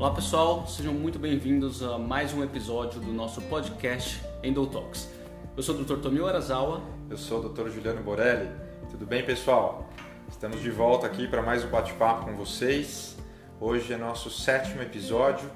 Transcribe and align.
Olá 0.00 0.14
pessoal, 0.14 0.66
sejam 0.66 0.94
muito 0.94 1.18
bem-vindos 1.18 1.82
a 1.82 1.98
mais 1.98 2.32
um 2.32 2.42
episódio 2.42 2.98
do 2.98 3.12
nosso 3.12 3.42
podcast 3.42 4.18
Endotalks. 4.42 5.06
Eu 5.54 5.62
sou 5.62 5.74
o 5.74 5.84
Dr. 5.84 5.98
Tomio 5.98 6.26
Arazawa. 6.26 6.80
Eu 7.10 7.18
sou 7.18 7.44
o 7.44 7.48
Dr. 7.50 7.68
Juliano 7.68 8.02
Borelli. 8.02 8.48
Tudo 8.90 9.04
bem, 9.04 9.22
pessoal? 9.22 9.90
Estamos 10.26 10.62
de 10.62 10.70
volta 10.70 11.06
aqui 11.06 11.28
para 11.28 11.42
mais 11.42 11.66
um 11.66 11.68
bate-papo 11.68 12.24
com 12.24 12.34
vocês. 12.34 13.14
Hoje 13.60 13.92
é 13.92 13.98
nosso 13.98 14.30
sétimo 14.30 14.80
episódio 14.80 15.50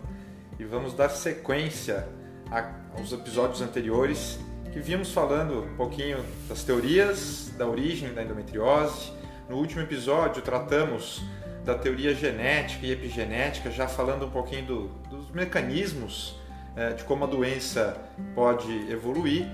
e 0.59 0.65
vamos 0.65 0.93
dar 0.93 1.09
sequência 1.09 2.07
aos 2.99 3.13
episódios 3.13 3.63
anteriores 3.63 4.39
que 4.75 4.79
vimos 4.79 5.11
falando 5.11 5.63
um 5.63 5.75
pouquinho 5.75 6.19
das 6.51 6.63
teorias 6.63 7.51
da 7.57 7.67
origem 7.67 8.13
da 8.13 8.23
endometriose. 8.23 9.11
No 9.49 9.57
último 9.57 9.81
episódio 9.81 10.43
tratamos 10.43 11.23
da 11.65 11.75
teoria 11.75 12.15
genética 12.15 12.87
e 12.87 12.93
epigenética, 12.93 13.71
já 13.71 13.89
falando 13.89 14.27
um 14.27 14.31
pouquinho 14.31 14.67
do, 14.67 14.89
dos 15.09 15.31
mecanismos 15.31 16.37
é, 16.77 16.91
de 16.91 17.05
como 17.05 17.25
a 17.25 17.27
doença 17.27 17.97
pode 18.35 18.71
evoluir. 18.91 19.49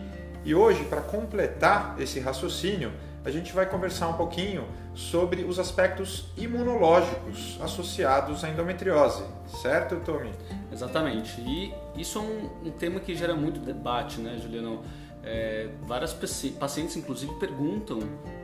E 0.44 0.54
hoje, 0.54 0.84
para 0.84 1.00
completar 1.00 1.96
esse 2.00 2.18
raciocínio, 2.18 2.92
a 3.24 3.30
gente 3.30 3.52
vai 3.52 3.66
conversar 3.66 4.08
um 4.08 4.14
pouquinho 4.14 4.66
sobre 4.94 5.44
os 5.44 5.58
aspectos 5.58 6.26
imunológicos 6.36 7.58
associados 7.60 8.42
à 8.42 8.48
endometriose, 8.48 9.22
certo, 9.60 9.96
Tommy? 9.96 10.30
Exatamente. 10.72 11.40
E 11.42 11.74
isso 11.94 12.18
é 12.18 12.22
um, 12.22 12.68
um 12.68 12.70
tema 12.70 12.98
que 12.98 13.14
gera 13.14 13.34
muito 13.34 13.60
debate, 13.60 14.20
né, 14.20 14.38
Juliano? 14.42 14.82
É, 15.22 15.68
várias 15.82 16.14
pacientes, 16.14 16.96
inclusive, 16.96 17.34
perguntam 17.34 17.98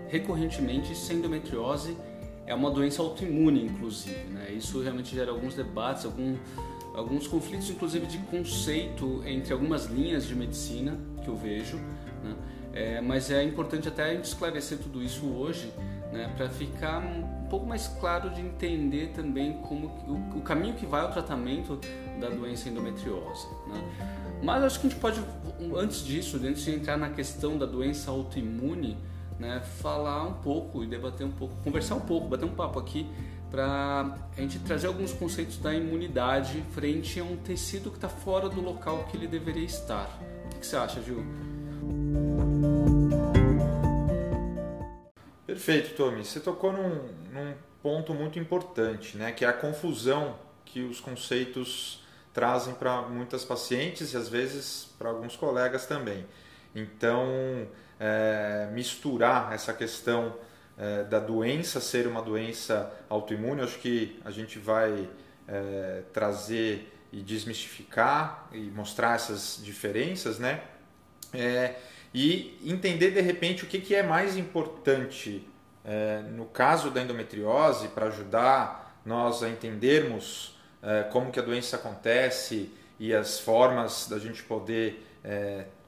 recorrentemente 0.09 0.95
se 0.95 1.11
a 1.11 1.14
endometriose 1.14 1.97
é 2.46 2.55
uma 2.55 2.70
doença 2.70 3.02
autoimune, 3.02 3.64
inclusive. 3.64 4.24
Né? 4.30 4.52
Isso 4.52 4.80
realmente 4.80 5.14
gera 5.14 5.30
alguns 5.30 5.55
debates, 5.55 6.05
algum, 6.05 6.36
alguns 6.94 7.27
conflitos, 7.27 7.69
inclusive 7.69 8.06
de 8.06 8.19
conceito 8.19 9.22
entre 9.27 9.53
algumas 9.53 9.86
linhas 9.86 10.27
de 10.27 10.34
medicina 10.34 10.98
que 11.22 11.28
eu 11.28 11.36
vejo. 11.36 11.77
Né? 12.22 12.36
É, 12.72 13.00
mas 13.00 13.30
é 13.30 13.42
importante 13.42 13.88
até 13.88 14.05
a 14.05 14.14
gente 14.14 14.27
esclarecer 14.27 14.78
tudo 14.78 15.03
isso 15.03 15.27
hoje, 15.27 15.72
né? 16.12 16.33
para 16.36 16.48
ficar 16.48 17.00
um 17.00 17.48
pouco 17.48 17.66
mais 17.66 17.88
claro 17.88 18.30
de 18.30 18.41
entender 18.41 19.12
também 19.14 19.55
como 19.62 19.86
o, 20.06 20.38
o, 20.38 20.42
caminho 20.42 20.75
que 20.75 20.86
vai 20.86 21.00
ao 21.00 21.10
tratamento 21.10 21.81
da 22.20 22.28
doença 22.28 22.69
endometriose. 22.69 23.47
Né? 23.66 23.83
Mas 24.42 24.62
acho 24.62 24.81
que 24.81 24.86
a 24.86 24.91
gente 24.91 25.00
pode, 25.00 25.20
antes 25.75 26.05
disso, 26.05 26.38
antes 26.44 26.64
de 26.64 26.72
entrar 26.72 26.97
na 26.97 27.08
questão 27.08 27.56
da 27.56 27.66
doença 27.66 28.10
autoimune, 28.10 28.97
né, 29.39 29.61
falar 29.81 30.25
um 30.25 30.34
pouco 30.34 30.83
e 30.83 30.87
debater 30.87 31.27
um 31.27 31.31
pouco, 31.31 31.55
conversar 31.62 31.95
um 31.95 32.01
pouco, 32.01 32.29
bater 32.29 32.45
um 32.45 32.55
papo 32.55 32.79
aqui 32.79 33.06
para 33.51 34.17
a 34.37 34.41
gente 34.41 34.59
trazer 34.61 34.87
alguns 34.87 35.12
conceitos 35.12 35.59
da 35.59 35.73
imunidade 35.75 36.62
frente 36.73 37.20
a 37.20 37.25
um 37.25 37.37
tecido 37.37 37.91
que 37.91 37.97
está 37.97 38.09
fora 38.09 38.48
do 38.48 38.61
local 38.61 39.05
que 39.11 39.17
ele 39.17 39.27
deveria 39.27 39.65
estar. 39.65 40.09
O 40.55 40.59
que 40.59 40.67
você 40.67 40.77
acha, 40.77 41.01
Gil? 41.03 41.25
Perfeito, 45.47 45.97
Tommy. 45.97 46.25
Você 46.25 46.41
tocou 46.41 46.73
num, 46.73 47.09
num 47.33 47.55
ponto 47.83 48.12
muito 48.12 48.39
importante, 48.39 49.17
né, 49.17 49.33
que 49.33 49.45
é 49.45 49.48
a 49.48 49.53
confusão 49.53 50.34
que 50.65 50.83
os 50.83 51.00
conceitos 51.00 52.05
trazem 52.34 52.75
para 52.75 53.03
muitas 53.03 53.45
pacientes 53.45 54.12
e 54.12 54.17
às 54.17 54.28
vezes 54.28 54.89
para 54.98 55.09
alguns 55.09 55.37
colegas 55.37 55.87
também. 55.87 56.27
Então, 56.75 57.67
é, 57.98 58.69
misturar 58.72 59.52
essa 59.52 59.72
questão 59.72 60.34
é, 60.78 61.05
da 61.05 61.19
doença 61.19 61.80
ser 61.80 62.06
uma 62.06 62.20
doença 62.20 62.92
autoimune, 63.08 63.62
acho 63.62 63.78
que 63.78 64.20
a 64.25 64.30
gente 64.30 64.58
vai 64.58 65.08
é, 65.48 66.03
trazer 66.12 66.92
e 67.12 67.22
desmistificar 67.22 68.48
e 68.53 68.58
mostrar 68.70 69.14
essas 69.14 69.61
diferenças, 69.62 70.38
né? 70.38 70.61
É, 71.32 71.76
e 72.12 72.59
entender 72.65 73.10
de 73.10 73.21
repente 73.21 73.65
o 73.65 73.66
que, 73.66 73.81
que 73.81 73.94
é 73.94 74.03
mais 74.03 74.37
importante 74.37 75.47
é, 75.84 76.22
no 76.32 76.47
caso 76.47 76.91
da 76.91 77.00
endometriose 77.00 77.88
para 77.88 78.06
ajudar 78.06 79.00
nós 79.04 79.42
a 79.42 79.48
entendermos 79.48 80.59
é, 80.82 81.04
como 81.04 81.31
que 81.31 81.38
a 81.38 81.42
doença 81.42 81.76
acontece 81.76 82.71
e 82.98 83.15
as 83.15 83.38
formas 83.38 84.09
da 84.09 84.19
gente 84.19 84.42
poder 84.42 85.04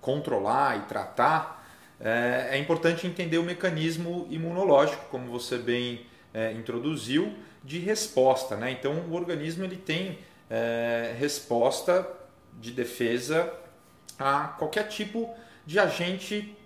controlar 0.00 0.78
e 0.78 0.80
tratar 0.88 1.57
é, 2.00 2.50
é 2.52 2.58
importante 2.58 3.06
entender 3.06 3.38
o 3.38 3.42
mecanismo 3.42 4.26
imunológico, 4.30 5.06
como 5.10 5.30
você 5.30 5.58
bem 5.58 6.06
é, 6.32 6.52
introduziu, 6.52 7.34
de 7.64 7.78
resposta. 7.78 8.56
Né? 8.56 8.70
Então, 8.70 8.94
o 9.08 9.14
organismo 9.14 9.64
ele 9.64 9.76
tem 9.76 10.18
é, 10.48 11.14
resposta 11.18 12.08
de 12.60 12.70
defesa 12.70 13.52
a 14.18 14.48
qualquer 14.58 14.88
tipo 14.88 15.34
de 15.66 15.78
agente 15.78 16.56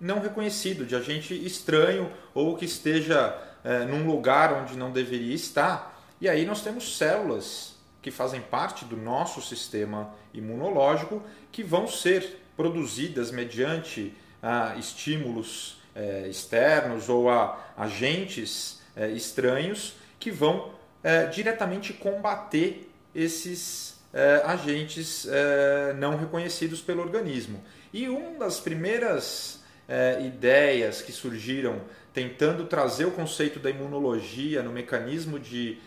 não 0.00 0.20
reconhecido, 0.20 0.86
de 0.86 0.96
agente 0.96 1.34
estranho 1.34 2.10
ou 2.34 2.56
que 2.56 2.64
esteja 2.64 3.36
é, 3.62 3.84
num 3.84 4.06
lugar 4.06 4.52
onde 4.52 4.76
não 4.76 4.90
deveria 4.90 5.34
estar. 5.34 6.00
E 6.20 6.28
aí 6.28 6.46
nós 6.46 6.62
temos 6.62 6.96
células 6.96 7.76
que 8.00 8.10
fazem 8.10 8.40
parte 8.40 8.84
do 8.84 8.96
nosso 8.96 9.42
sistema 9.42 10.14
imunológico 10.32 11.22
que 11.52 11.62
vão 11.62 11.86
ser 11.86 12.40
produzidas 12.56 13.30
mediante 13.30 14.14
a 14.42 14.76
estímulos 14.76 15.78
é, 15.94 16.28
externos 16.28 17.08
ou 17.08 17.28
a 17.28 17.72
agentes 17.76 18.80
é, 18.96 19.08
estranhos 19.10 19.94
que 20.18 20.30
vão 20.30 20.70
é, 21.02 21.26
diretamente 21.26 21.92
combater 21.92 22.90
esses 23.14 23.98
é, 24.12 24.42
agentes 24.44 25.26
é, 25.28 25.94
não 25.94 26.16
reconhecidos 26.16 26.80
pelo 26.80 27.00
organismo. 27.00 27.62
E 27.92 28.08
uma 28.08 28.38
das 28.38 28.60
primeiras 28.60 29.62
é, 29.88 30.20
ideias 30.22 31.02
que 31.02 31.12
surgiram 31.12 31.80
tentando 32.12 32.66
trazer 32.66 33.04
o 33.04 33.12
conceito 33.12 33.58
da 33.58 33.70
imunologia 33.70 34.62
no 34.62 34.72
mecanismo 34.72 35.38
de 35.38 35.78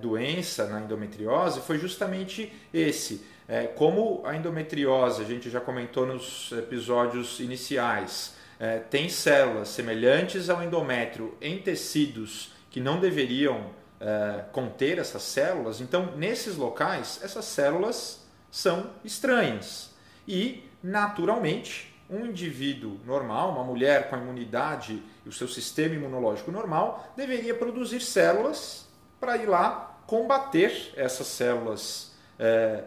doença 0.00 0.66
na 0.66 0.80
endometriose 0.80 1.60
foi 1.60 1.78
justamente 1.78 2.50
esse 2.72 3.22
é, 3.52 3.66
como 3.66 4.22
a 4.24 4.34
endometriose, 4.34 5.20
a 5.20 5.26
gente 5.26 5.50
já 5.50 5.60
comentou 5.60 6.06
nos 6.06 6.50
episódios 6.52 7.38
iniciais, 7.38 8.34
é, 8.58 8.78
tem 8.78 9.10
células 9.10 9.68
semelhantes 9.68 10.48
ao 10.48 10.62
endométrio 10.62 11.36
em 11.38 11.58
tecidos 11.58 12.54
que 12.70 12.80
não 12.80 12.98
deveriam 12.98 13.66
é, 14.00 14.44
conter 14.52 14.98
essas 14.98 15.20
células, 15.24 15.82
então 15.82 16.16
nesses 16.16 16.56
locais 16.56 17.20
essas 17.22 17.44
células 17.44 18.24
são 18.50 18.90
estranhas. 19.04 19.90
E, 20.26 20.66
naturalmente, 20.82 21.94
um 22.08 22.24
indivíduo 22.24 22.98
normal, 23.04 23.50
uma 23.52 23.64
mulher 23.64 24.08
com 24.08 24.16
a 24.16 24.18
imunidade 24.18 25.02
e 25.26 25.28
o 25.28 25.32
seu 25.32 25.46
sistema 25.46 25.94
imunológico 25.94 26.50
normal, 26.50 27.12
deveria 27.14 27.54
produzir 27.54 28.00
células 28.00 28.88
para 29.20 29.36
ir 29.36 29.46
lá 29.46 30.00
combater 30.06 30.94
essas 30.96 31.26
células 31.26 32.12
é, 32.38 32.84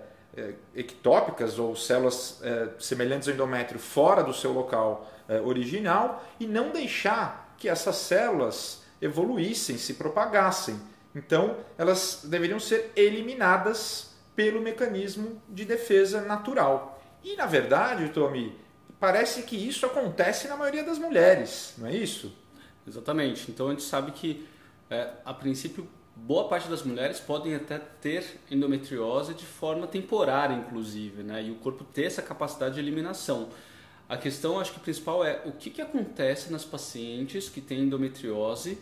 ectópicas 0.75 1.57
ou 1.57 1.75
células 1.75 2.39
é, 2.43 2.69
semelhantes 2.79 3.27
ao 3.27 3.33
endométrio 3.33 3.79
fora 3.79 4.23
do 4.23 4.33
seu 4.33 4.51
local 4.51 5.09
é, 5.27 5.39
original 5.39 6.23
e 6.39 6.45
não 6.45 6.71
deixar 6.71 7.55
que 7.57 7.69
essas 7.69 7.95
células 7.95 8.83
evoluíssem, 9.01 9.77
se 9.77 9.93
propagassem. 9.93 10.79
Então, 11.15 11.57
elas 11.77 12.21
deveriam 12.25 12.59
ser 12.59 12.91
eliminadas 12.95 14.13
pelo 14.35 14.61
mecanismo 14.61 15.41
de 15.47 15.63
defesa 15.63 16.21
natural. 16.21 17.01
E, 17.23 17.35
na 17.37 17.45
verdade, 17.45 18.09
Tommy, 18.09 18.57
parece 18.99 19.43
que 19.43 19.55
isso 19.55 19.85
acontece 19.85 20.47
na 20.47 20.57
maioria 20.57 20.83
das 20.83 20.99
mulheres, 20.99 21.73
não 21.77 21.87
é 21.87 21.95
isso? 21.95 22.35
Exatamente. 22.85 23.49
Então, 23.49 23.67
a 23.67 23.71
gente 23.71 23.83
sabe 23.83 24.11
que, 24.11 24.45
é, 24.89 25.09
a 25.23 25.33
princípio, 25.33 25.87
boa 26.15 26.47
parte 26.47 26.69
das 26.69 26.83
mulheres 26.83 27.19
podem 27.19 27.53
até 27.55 27.77
ter 27.77 28.39
endometriose 28.49 29.33
de 29.33 29.45
forma 29.45 29.85
temporária, 29.85 30.55
inclusive, 30.55 31.23
né? 31.23 31.43
E 31.43 31.51
o 31.51 31.55
corpo 31.55 31.83
ter 31.83 32.05
essa 32.05 32.21
capacidade 32.21 32.75
de 32.75 32.79
eliminação. 32.79 33.49
A 34.07 34.15
questão, 34.15 34.59
acho 34.59 34.73
que 34.73 34.79
principal 34.79 35.25
é 35.25 35.41
o 35.45 35.51
que, 35.51 35.69
que 35.69 35.81
acontece 35.81 36.51
nas 36.51 36.63
pacientes 36.63 37.49
que 37.49 37.59
têm 37.59 37.81
endometriose 37.81 38.77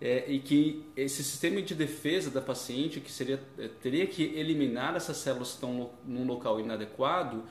é, 0.00 0.24
e 0.30 0.38
que 0.38 0.84
esse 0.96 1.22
sistema 1.24 1.60
de 1.60 1.74
defesa 1.74 2.30
da 2.30 2.40
paciente, 2.40 3.00
que 3.00 3.10
seria, 3.10 3.40
é, 3.58 3.68
teria 3.82 4.06
que 4.06 4.22
eliminar 4.22 4.94
essas 4.94 5.16
células 5.16 5.48
que 5.48 5.54
estão 5.54 5.90
num 6.06 6.24
local 6.24 6.60
inadequado, 6.60 7.42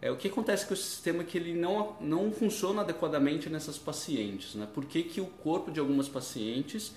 é, 0.00 0.10
o 0.10 0.16
que 0.16 0.28
acontece 0.28 0.66
com 0.66 0.74
esse 0.74 0.82
sistema 0.82 1.24
que 1.24 1.38
ele 1.38 1.54
não, 1.54 1.96
não 1.98 2.30
funciona 2.30 2.82
adequadamente 2.82 3.48
nessas 3.48 3.78
pacientes? 3.78 4.54
Né? 4.54 4.68
Por 4.72 4.84
que, 4.84 5.02
que 5.02 5.20
o 5.20 5.26
corpo 5.26 5.70
de 5.70 5.80
algumas 5.80 6.08
pacientes 6.08 6.94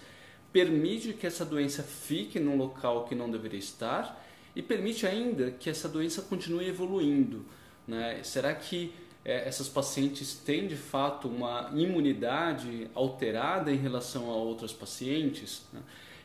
permite 0.52 1.14
que 1.14 1.28
essa 1.28 1.46
doença 1.46 1.84
fique 1.84 2.40
num 2.40 2.58
local 2.58 3.06
que 3.06 3.16
não 3.16 3.30
deveria 3.30 3.60
estar 3.60 4.24
e 4.56 4.62
permite 4.62 5.06
ainda 5.06 5.52
que 5.52 5.70
essa 5.70 5.88
doença 5.88 6.22
continue 6.22 6.68
evoluindo. 6.68 7.46
Né? 7.88 8.22
Será 8.24 8.54
que 8.56 8.94
é, 9.24 9.48
essas 9.48 9.68
pacientes 9.70 10.34
têm 10.34 10.68
de 10.68 10.76
fato 10.76 11.28
uma 11.28 11.70
imunidade 11.74 12.90
alterada 12.96 13.72
em 13.72 13.78
relação 13.78 14.32
a 14.32 14.36
outras 14.36 14.74
pacientes? 14.74 15.64
Né? 15.72 15.82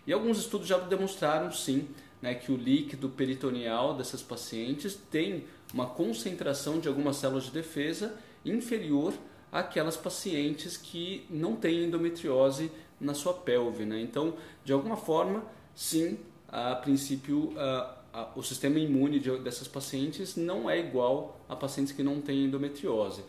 E 0.07 0.13
alguns 0.13 0.39
estudos 0.39 0.67
já 0.67 0.79
demonstraram 0.79 1.53
sim 1.53 1.89
né, 2.23 2.35
que 2.35 2.51
o 2.51 2.57
líquido 2.57 3.09
peritoneal 3.09 3.95
dessas 3.95 4.23
pacientes 4.23 4.99
tem 5.11 5.45
uma 5.75 5.87
concentração 5.87 6.79
de 6.79 6.89
algumas 6.89 7.17
células 7.17 7.45
de 7.45 7.51
defesa 7.51 8.15
inferior 8.45 9.13
àquelas 9.51 9.97
pacientes 9.97 10.77
que 10.77 11.27
não 11.29 11.57
têm 11.57 11.85
endometriose 11.85 12.71
na 13.03 13.15
sua 13.15 13.35
pelve. 13.35 13.85
Né? 13.85 14.01
Então, 14.01 14.35
de 14.65 14.73
alguma 14.73 14.97
forma, 14.97 15.45
sim, 15.75 16.19
a 16.49 16.75
princípio, 16.77 17.53
a, 17.59 17.97
a, 18.13 18.29
o 18.37 18.43
sistema 18.43 18.79
imune 18.79 19.19
de, 19.19 19.37
dessas 19.39 19.69
pacientes 19.69 20.37
não 20.37 20.71
é 20.71 20.79
igual 20.79 21.41
a 21.49 21.57
pacientes 21.57 21.93
que 21.93 22.03
não 22.03 22.21
têm 22.21 22.45
endometriose. 22.45 23.23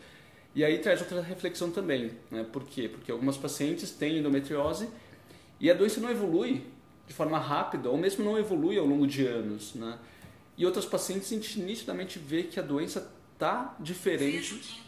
E 0.54 0.64
aí 0.64 0.78
traz 0.78 1.00
outra 1.00 1.20
reflexão 1.20 1.70
também. 1.70 2.12
Né? 2.30 2.44
Por 2.44 2.64
quê? 2.64 2.88
Porque 2.88 3.10
algumas 3.10 3.36
pacientes 3.36 3.90
têm 3.90 4.18
endometriose 4.18 4.88
e 5.58 5.70
a 5.70 5.74
doença 5.74 6.00
não 6.00 6.10
evolui 6.10 6.64
de 7.06 7.12
forma 7.12 7.38
rápida, 7.38 7.90
ou 7.90 7.98
mesmo 7.98 8.24
não 8.24 8.38
evolui 8.38 8.78
ao 8.78 8.86
longo 8.86 9.06
de 9.06 9.26
anos. 9.26 9.74
Né? 9.74 9.98
E 10.56 10.64
outras 10.64 10.86
pacientes 10.86 11.30
a 11.30 11.34
gente 11.34 11.60
nitidamente 11.60 12.18
vê 12.18 12.44
que 12.44 12.58
a 12.60 12.62
doença 12.62 13.10
está 13.34 13.76
diferente. 13.80 14.82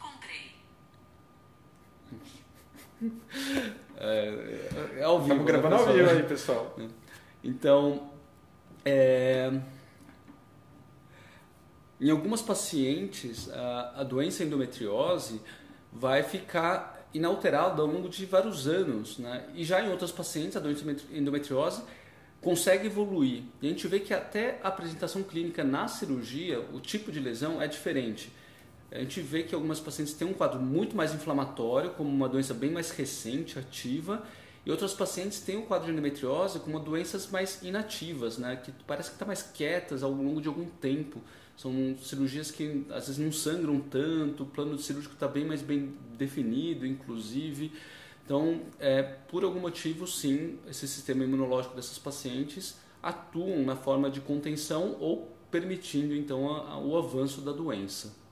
É, 3.99 4.09
é, 4.97 5.01
é 5.01 5.03
ao 5.05 5.21
vivo. 5.21 5.41
Estamos 5.41 5.47
gravando 5.47 5.75
né, 5.75 5.81
ao 5.81 5.93
vivo 5.93 6.11
aí, 6.11 6.23
pessoal. 6.23 6.77
Então, 7.45 8.11
é, 8.85 9.53
em 12.01 12.11
algumas 12.11 12.43
pacientes, 12.43 13.49
a, 13.51 14.01
a 14.01 14.03
doença 14.03 14.43
endometriose 14.43 15.41
vai 15.93 16.25
ficar 16.25 17.09
inalterada 17.15 17.81
ao 17.81 17.89
longo 17.89 18.09
de 18.09 18.27
vários 18.27 18.67
anos. 18.67 19.19
Né? 19.19 19.45
E 19.55 19.65
já 19.65 19.81
em 19.81 19.91
outras 19.91 20.13
pacientes, 20.13 20.57
a 20.57 20.61
doença 20.61 20.85
endometriose 21.13 21.83
consegue 22.41 22.87
evoluir. 22.87 23.45
E 23.63 23.67
a 23.67 23.71
gente 23.71 23.89
vê 23.89 24.01
que 24.01 24.13
até 24.13 24.61
a 24.63 24.69
apresentação 24.69 25.23
clínica 25.23 25.65
na 25.65 25.89
cirurgia, 25.89 26.61
o 26.73 26.81
tipo 26.81 27.11
de 27.11 27.19
lesão 27.19 27.61
é 27.63 27.67
diferente. 27.67 28.31
A 28.91 28.99
gente 29.01 29.21
vê 29.21 29.43
que 29.43 29.55
algumas 29.55 29.81
pacientes 29.81 30.15
têm 30.15 30.29
um 30.29 30.33
quadro 30.33 30.61
muito 30.61 30.97
mais 30.97 31.13
inflamatório, 31.15 31.91
como 31.91 32.09
uma 32.09 32.29
doença 32.29 32.55
bem 32.55 32.71
mais 32.71 32.91
recente, 32.91 33.59
ativa, 33.59 34.25
e 34.65 34.71
outras 34.71 34.93
pacientes 34.93 35.41
têm 35.41 35.57
um 35.57 35.63
quadro 35.63 35.87
de 35.87 35.93
endometriose 35.93 36.59
como 36.59 36.81
doenças 36.81 37.31
mais 37.31 37.63
inativas, 37.63 38.37
né? 38.37 38.57
que 38.57 38.73
parece 38.85 39.11
que 39.11 39.15
estão 39.15 39.27
tá 39.27 39.29
mais 39.29 39.43
quietas 39.43 40.03
ao 40.03 40.11
longo 40.11 40.41
de 40.41 40.49
algum 40.49 40.65
tempo. 40.65 41.21
São 41.57 41.97
cirurgias 42.03 42.51
que 42.51 42.85
às 42.91 43.07
vezes 43.07 43.19
não 43.19 43.31
sangram 43.31 43.81
tanto, 43.81 44.43
o 44.43 44.47
plano 44.47 44.77
cirúrgico 44.79 45.15
está 45.15 45.29
bem 45.29 45.45
mais 45.45 45.63
bem 45.63 45.95
definido, 46.19 46.85
inclusive. 46.85 47.73
Então, 48.25 48.61
é, 48.81 49.03
por 49.03 49.45
algum 49.45 49.61
motivo, 49.61 50.05
sim, 50.05 50.59
esse 50.69 50.89
sistema 50.89 51.23
imunológico 51.23 51.77
dessas 51.77 51.97
pacientes 51.97 52.77
atuam 53.01 53.65
na 53.65 53.77
forma 53.77 54.11
de 54.11 54.21
contenção 54.21 54.97
ou 54.99 55.33
permitindo 55.49 56.13
então 56.13 56.53
a, 56.53 56.73
a, 56.73 56.79
o 56.79 56.97
avanço 56.99 57.41
da 57.41 57.53
doença. 57.53 58.26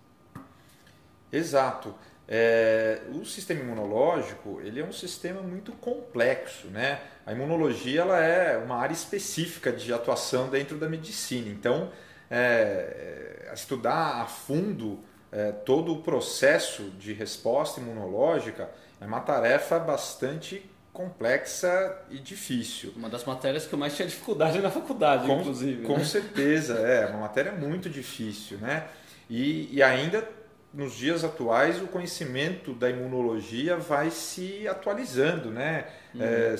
Exato. 1.37 1.95
É, 2.27 3.03
o 3.13 3.25
sistema 3.25 3.61
imunológico 3.61 4.59
ele 4.63 4.81
é 4.81 4.85
um 4.85 4.93
sistema 4.93 5.43
muito 5.43 5.73
complexo, 5.73 6.69
né? 6.69 7.01
A 7.27 7.33
imunologia 7.33 8.01
ela 8.01 8.19
é 8.19 8.57
uma 8.57 8.77
área 8.77 8.95
específica 8.95 9.71
de 9.71 9.93
atuação 9.93 10.49
dentro 10.49 10.79
da 10.79 10.89
medicina. 10.89 11.51
Então, 11.51 11.91
é, 12.31 13.47
é 13.51 13.53
estudar 13.53 14.23
a 14.23 14.27
fundo 14.27 15.01
é, 15.31 15.53
todo 15.53 15.93
o 15.93 16.03
processo 16.03 16.85
de 16.99 17.13
resposta 17.13 17.81
imunológica 17.81 18.71
é 19.01 19.05
uma 19.05 19.21
tarefa 19.21 19.79
bastante 19.79 20.65
complexa 20.93 21.99
e 22.09 22.19
difícil. 22.19 22.93
Uma 22.97 23.11
das 23.11 23.25
matérias 23.25 23.67
que 23.67 23.75
eu 23.75 23.79
mais 23.79 23.97
tinha 23.97 24.07
dificuldade 24.07 24.61
na 24.61 24.71
faculdade, 24.71 25.27
com, 25.27 25.41
inclusive. 25.41 25.83
Com 25.83 25.99
né? 25.99 26.05
certeza, 26.05 26.75
é 26.79 27.07
uma 27.07 27.19
matéria 27.19 27.51
muito 27.51 27.91
difícil, 27.91 28.59
né? 28.59 28.87
E, 29.29 29.69
e 29.75 29.83
ainda 29.83 30.27
nos 30.75 30.95
dias 30.95 31.23
atuais 31.23 31.81
o 31.81 31.87
conhecimento 31.87 32.75
da 32.75 32.91
imunologia 32.91 33.77
vai 33.77 34.11
se 34.11 34.67
atualizando, 34.67 35.51
né? 35.51 35.87
Uhum. 36.15 36.23
É, 36.23 36.55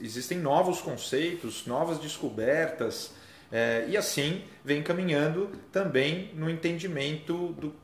existem 0.00 0.38
novos 0.38 0.80
conceitos, 0.80 1.66
novas 1.66 1.98
descobertas 1.98 3.12
é, 3.50 3.86
e 3.88 3.96
assim 3.96 4.44
vem 4.64 4.82
caminhando 4.82 5.50
também 5.70 6.30
no 6.34 6.48
entendimento 6.48 7.48
do, 7.52 7.74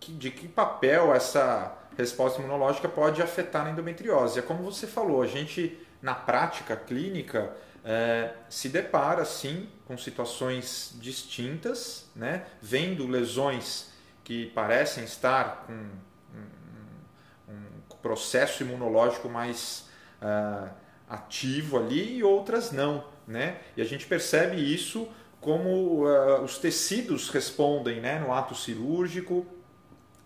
de 0.00 0.30
que 0.30 0.46
papel 0.46 1.14
essa 1.14 1.76
resposta 1.96 2.40
imunológica 2.40 2.88
pode 2.88 3.20
afetar 3.20 3.64
na 3.64 3.70
endometriose. 3.70 4.38
É 4.38 4.42
como 4.42 4.62
você 4.62 4.86
falou, 4.86 5.22
a 5.22 5.26
gente 5.26 5.78
na 6.00 6.14
prática 6.14 6.76
clínica 6.76 7.52
é, 7.84 8.32
se 8.48 8.68
depara 8.68 9.24
sim 9.24 9.68
com 9.86 9.98
situações 9.98 10.94
distintas, 11.00 12.06
né? 12.14 12.44
vendo 12.62 13.06
lesões 13.06 13.90
que 14.28 14.44
parecem 14.48 15.04
estar 15.04 15.64
com 15.66 15.72
um, 15.72 17.54
um 17.54 17.96
processo 18.02 18.62
imunológico 18.62 19.26
mais 19.26 19.88
uh, 20.20 20.68
ativo 21.08 21.78
ali 21.78 22.18
e 22.18 22.22
outras 22.22 22.70
não. 22.70 23.06
Né? 23.26 23.58
E 23.74 23.80
a 23.80 23.86
gente 23.86 24.04
percebe 24.04 24.56
isso 24.56 25.08
como 25.40 26.06
uh, 26.06 26.42
os 26.42 26.58
tecidos 26.58 27.30
respondem 27.30 28.02
né, 28.02 28.18
no 28.18 28.30
ato 28.30 28.54
cirúrgico. 28.54 29.46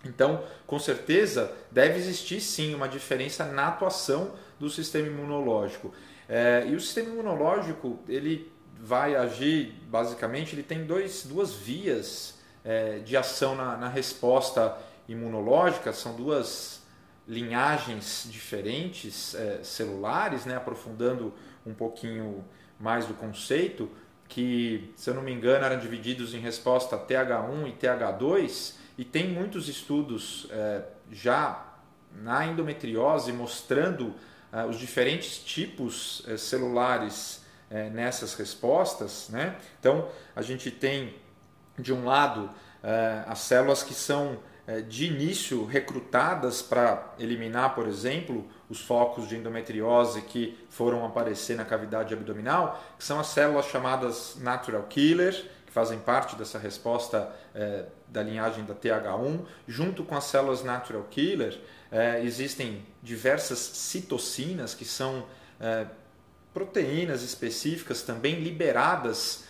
Então, 0.05 0.43
com 0.67 0.81
certeza, 0.81 1.57
deve 1.71 1.97
existir 1.97 2.41
sim 2.41 2.75
uma 2.75 2.89
diferença 2.89 3.45
na 3.45 3.69
atuação 3.69 4.35
do 4.59 4.69
sistema 4.69 5.07
imunológico. 5.07 5.95
É, 6.29 6.67
e 6.67 6.75
o 6.75 6.81
sistema 6.81 7.11
imunológico 7.11 8.01
ele 8.09 8.51
vai 8.81 9.15
agir 9.15 9.81
basicamente, 9.87 10.57
ele 10.57 10.65
tem 10.65 10.85
dois, 10.85 11.25
duas 11.25 11.53
vias 11.53 12.42
é, 12.64 12.99
de 12.99 13.17
ação 13.17 13.55
na, 13.55 13.76
na, 13.76 13.88
resposta 13.88 14.76
imunológica, 15.09 15.93
são 15.93 16.14
duas 16.14 16.82
linhagens 17.26 18.26
diferentes 18.31 19.35
é, 19.35 19.61
celulares, 19.62 20.44
né, 20.44 20.56
aprofundando 20.56 21.32
um 21.67 21.75
pouquinho 21.75 22.44
mais 22.79 23.06
do 23.06 23.14
conceito, 23.14 23.91
que, 24.29 24.93
se 24.97 25.11
eu 25.11 25.14
não 25.14 25.23
me 25.23 25.32
engano, 25.32 25.64
eram 25.64 25.79
divididos 25.79 26.35
em 26.35 26.38
resposta 26.38 26.97
TH1 26.99 27.69
e 27.69 27.73
TH2, 27.73 28.75
e 28.99 29.05
tem 29.05 29.29
muitos 29.29 29.69
estudos 29.69 30.47
é, 30.50 30.82
já 31.11 31.67
na 32.15 32.47
endometriose 32.47 33.32
mostrando 33.32 34.15
é, 34.53 34.65
os 34.65 34.79
diferentes 34.79 35.38
tipos 35.38 36.23
é, 36.26 36.37
celulares 36.37 37.43
é, 37.70 37.88
nessas 37.88 38.35
respostas. 38.35 39.29
Né? 39.31 39.56
Então, 39.81 40.08
a 40.37 40.43
gente 40.43 40.70
tem 40.70 41.15
de 41.79 41.93
um 41.93 42.05
lado, 42.05 42.50
eh, 42.82 43.24
as 43.26 43.41
células 43.41 43.82
que 43.82 43.94
são 43.94 44.38
eh, 44.67 44.81
de 44.81 45.06
início 45.06 45.64
recrutadas 45.64 46.62
para 46.62 47.14
eliminar, 47.19 47.74
por 47.74 47.86
exemplo, 47.86 48.46
os 48.69 48.81
focos 48.81 49.29
de 49.29 49.36
endometriose 49.36 50.22
que 50.22 50.58
foram 50.69 51.05
aparecer 51.05 51.56
na 51.56 51.64
cavidade 51.64 52.12
abdominal, 52.14 52.82
que 52.98 53.05
são 53.05 53.19
as 53.19 53.29
células 53.29 53.67
chamadas 53.67 54.36
natural 54.41 54.82
killer, 54.84 55.32
que 55.67 55.72
fazem 55.72 55.98
parte 55.98 56.36
dessa 56.36 56.58
resposta 56.58 57.32
eh, 57.55 57.86
da 58.08 58.22
linhagem 58.22 58.64
da 58.64 58.74
TH1. 58.74 59.41
Junto 59.67 60.05
com 60.05 60.17
as 60.17 60.24
células 60.24 60.62
natural 60.62 61.05
killer, 61.10 61.58
existem 62.22 62.86
diversas 63.02 63.58
citocinas, 63.58 64.74
que 64.74 64.84
são 64.84 65.26
proteínas 66.55 67.22
específicas 67.22 68.02
também 68.02 68.36
liberadas 68.41 69.44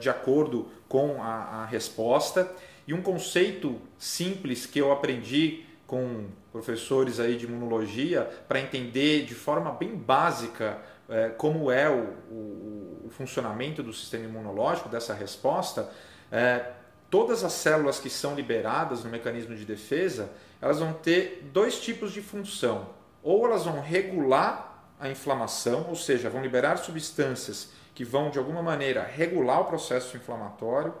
de 0.00 0.10
acordo 0.10 0.68
com 0.88 1.22
a, 1.22 1.62
a 1.62 1.66
resposta. 1.66 2.50
E 2.86 2.94
um 2.94 3.02
conceito 3.02 3.78
simples 3.98 4.64
que 4.66 4.78
eu 4.78 4.90
aprendi 4.90 5.64
com 5.86 6.26
professores 6.52 7.20
aí 7.20 7.36
de 7.36 7.46
imunologia 7.46 8.28
para 8.46 8.60
entender 8.60 9.24
de 9.24 9.34
forma 9.34 9.72
bem 9.72 9.94
básica 9.94 10.78
é, 11.08 11.30
como 11.30 11.70
é 11.70 11.88
o, 11.88 12.02
o, 12.30 13.02
o, 13.06 13.10
funcionamento 13.10 13.82
do 13.82 13.92
sistema 13.92 14.24
imunológico, 14.24 14.88
dessa 14.88 15.14
resposta, 15.14 15.90
é, 16.30 16.72
todas 17.08 17.42
as 17.42 17.54
células 17.54 17.98
que 17.98 18.10
são 18.10 18.34
liberadas 18.34 19.02
no 19.02 19.10
mecanismo 19.10 19.56
de 19.56 19.64
defesa, 19.64 20.30
elas 20.60 20.78
vão 20.78 20.92
ter 20.92 21.48
dois 21.52 21.80
tipos 21.80 22.12
de 22.12 22.20
função. 22.20 22.90
Ou 23.22 23.46
elas 23.46 23.64
vão 23.64 23.80
regular 23.80 24.92
a 25.00 25.08
inflamação, 25.08 25.86
ou 25.88 25.96
seja, 25.96 26.28
vão 26.28 26.42
liberar 26.42 26.76
substâncias 26.76 27.70
que 27.98 28.04
vão 28.04 28.30
de 28.30 28.38
alguma 28.38 28.62
maneira 28.62 29.02
regular 29.02 29.62
o 29.62 29.64
processo 29.64 30.16
inflamatório 30.16 30.94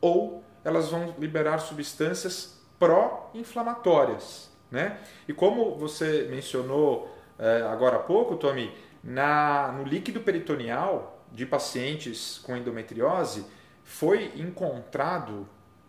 ou 0.00 0.44
elas 0.64 0.88
vão 0.88 1.12
liberar 1.18 1.58
substâncias 1.58 2.64
pró-inflamatórias. 2.78 4.52
Né? 4.70 5.00
E 5.26 5.32
como 5.32 5.74
você 5.74 6.28
mencionou 6.30 7.12
é, 7.40 7.62
agora 7.62 7.96
há 7.96 7.98
pouco, 7.98 8.36
Tommy, 8.36 8.72
na, 9.02 9.72
no 9.72 9.82
líquido 9.82 10.20
peritoneal 10.20 11.26
de 11.32 11.44
pacientes 11.44 12.38
com 12.38 12.56
endometriose 12.56 13.44
foi 13.82 14.30
encontrado 14.36 15.48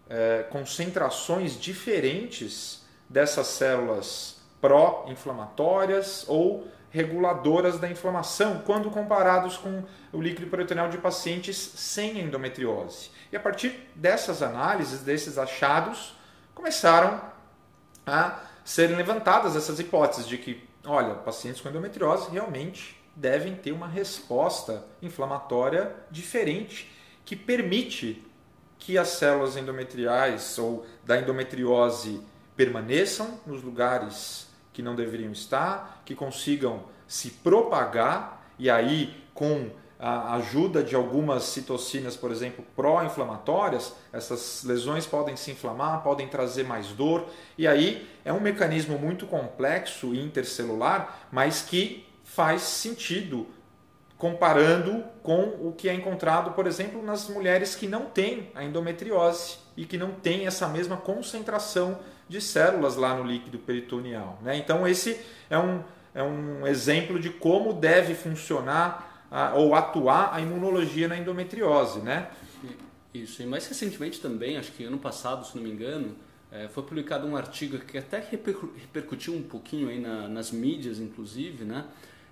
é, 0.10 0.48
concentrações 0.50 1.62
diferentes 1.62 2.84
dessas 3.08 3.46
células 3.46 4.42
pró-inflamatórias 4.60 6.26
ou 6.28 6.68
reguladoras 6.96 7.78
da 7.78 7.90
inflamação 7.90 8.62
quando 8.66 8.90
comparados 8.90 9.58
com 9.58 9.84
o 10.14 10.22
líquido 10.22 10.48
peritoneal 10.48 10.88
de 10.88 10.98
pacientes 10.98 11.58
sem 11.58 12.22
endometriose. 12.22 13.12
E 13.34 13.36
a 13.36 13.40
partir 13.40 13.90
dessas 13.94 14.42
análises, 14.42 15.02
desses 15.02 15.38
achados, 15.38 16.16
começaram 16.54 17.20
a 18.08 18.40
serem 18.64 18.96
levantadas 18.96 19.58
essas 19.58 19.78
hipóteses 19.78 20.26
de 20.26 20.38
que, 20.38 20.64
olha, 20.86 21.16
pacientes 21.16 21.60
com 21.60 21.68
endometriose 21.68 22.32
realmente 22.32 22.98
devem 23.14 23.56
ter 23.56 23.74
uma 23.74 23.88
resposta 23.88 24.86
inflamatória 25.02 25.94
diferente 26.10 26.90
que 27.26 27.36
permite 27.36 28.26
que 28.80 28.98
as 28.98 29.10
células 29.10 29.58
endometriais 29.58 30.58
ou 30.58 30.86
da 31.04 31.18
endometriose 31.18 32.22
permaneçam 32.56 33.38
nos 33.46 33.62
lugares 33.62 34.48
que 34.76 34.82
não 34.82 34.94
deveriam 34.94 35.32
estar, 35.32 36.02
que 36.04 36.14
consigam 36.14 36.84
se 37.08 37.32
propagar 37.32 38.46
e 38.60 38.70
aí 38.70 39.16
com 39.34 39.70
a 39.98 40.36
ajuda 40.36 40.84
de 40.84 40.94
algumas 40.94 41.44
citocinas, 41.44 42.18
por 42.18 42.30
exemplo, 42.30 42.66
pró-inflamatórias, 42.76 43.94
essas 44.12 44.66
lesões 44.66 45.06
podem 45.06 45.38
se 45.38 45.52
inflamar, 45.52 46.04
podem 46.04 46.28
trazer 46.28 46.66
mais 46.66 46.88
dor, 46.88 47.26
e 47.58 47.66
aí 47.66 48.06
é 48.26 48.34
um 48.34 48.42
mecanismo 48.42 49.00
muito 49.00 49.26
complexo 49.26 50.14
intercelular, 50.14 51.28
mas 51.32 51.62
que 51.62 52.06
faz 52.26 52.62
sentido 52.64 53.48
comparando 54.18 55.06
com 55.24 55.44
o 55.66 55.72
que 55.72 55.88
é 55.88 55.94
encontrado, 55.94 56.52
por 56.52 56.68
exemplo, 56.68 57.02
nas 57.02 57.30
mulheres 57.30 57.76
que 57.76 57.88
não 57.88 58.06
têm 58.08 58.52
a 58.54 58.66
endometriose 58.66 59.58
e 59.78 59.86
que 59.86 59.98
não 59.98 60.12
têm 60.12 60.46
essa 60.46 60.68
mesma 60.68 60.98
concentração 60.98 61.98
de 62.28 62.42
células 62.42 62.96
lá 62.96 63.16
no 63.16 63.24
líquido 63.24 63.60
peritoneal. 63.60 64.40
Né? 64.42 64.58
Então, 64.58 64.88
esse 64.88 65.20
é 65.50 65.58
um, 65.58 65.84
é 66.14 66.24
um 66.24 66.66
exemplo 66.66 67.20
de 67.20 67.30
como 67.30 67.74
deve 67.74 68.16
funcionar 68.16 69.28
a, 69.30 69.54
ou 69.56 69.76
atuar 69.76 70.34
a 70.34 70.42
imunologia 70.42 71.08
na 71.08 71.18
endometriose. 71.18 72.00
Né? 72.00 72.30
Isso, 73.14 73.42
e 73.42 73.46
mais 73.46 73.68
recentemente 73.68 74.20
também, 74.20 74.58
acho 74.58 74.72
que 74.72 74.84
ano 74.84 74.98
passado, 74.98 75.46
se 75.46 75.56
não 75.56 75.64
me 75.64 75.72
engano, 75.72 76.16
é, 76.52 76.68
foi 76.68 76.84
publicado 76.84 77.28
um 77.28 77.36
artigo 77.36 77.78
que 77.80 77.98
até 77.98 78.20
repercutiu 78.20 79.34
um 79.34 79.44
pouquinho 79.44 79.90
aí 79.90 80.00
na, 80.00 80.28
nas 80.28 80.52
mídias, 80.52 81.00
inclusive, 81.00 81.66
né? 81.66 81.86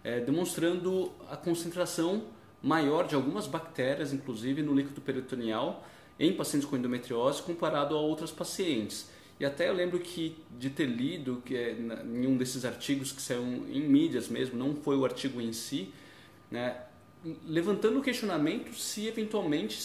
É, 0.04 0.20
demonstrando 0.20 1.12
a 1.30 1.38
concentração 1.38 2.24
maior 2.62 3.08
de 3.08 3.16
algumas 3.16 3.48
bactérias, 3.48 4.14
inclusive 4.14 4.62
no 4.62 4.74
líquido 4.74 5.02
peritoneal, 5.02 5.86
em 6.20 6.34
pacientes 6.34 6.68
com 6.68 6.78
endometriose 6.78 7.42
comparado 7.42 7.96
a 7.96 8.00
outras 8.00 8.32
pacientes. 8.32 9.10
E 9.40 9.46
até 9.46 9.70
eu 9.70 9.74
lembro 9.74 10.00
que 10.00 10.36
de 10.58 10.70
ter 10.70 10.86
lido 10.86 11.42
que 11.46 11.56
é, 11.56 11.72
em 11.72 12.28
um 12.28 12.38
desses 12.38 12.66
artigos 12.66 13.12
que 13.12 13.22
saiu 13.22 13.42
em 13.42 13.82
mídias 13.82 14.28
mesmo, 14.28 14.58
não 14.58 14.76
foi 14.76 14.96
o 14.96 15.04
artigo 15.04 15.42
em 15.42 15.52
si, 15.52 15.90
né, 16.52 16.78
levantando 17.48 18.00
o 18.00 18.02
questionamento 18.02 18.74
se 18.76 19.08
eventualmente 19.08 19.78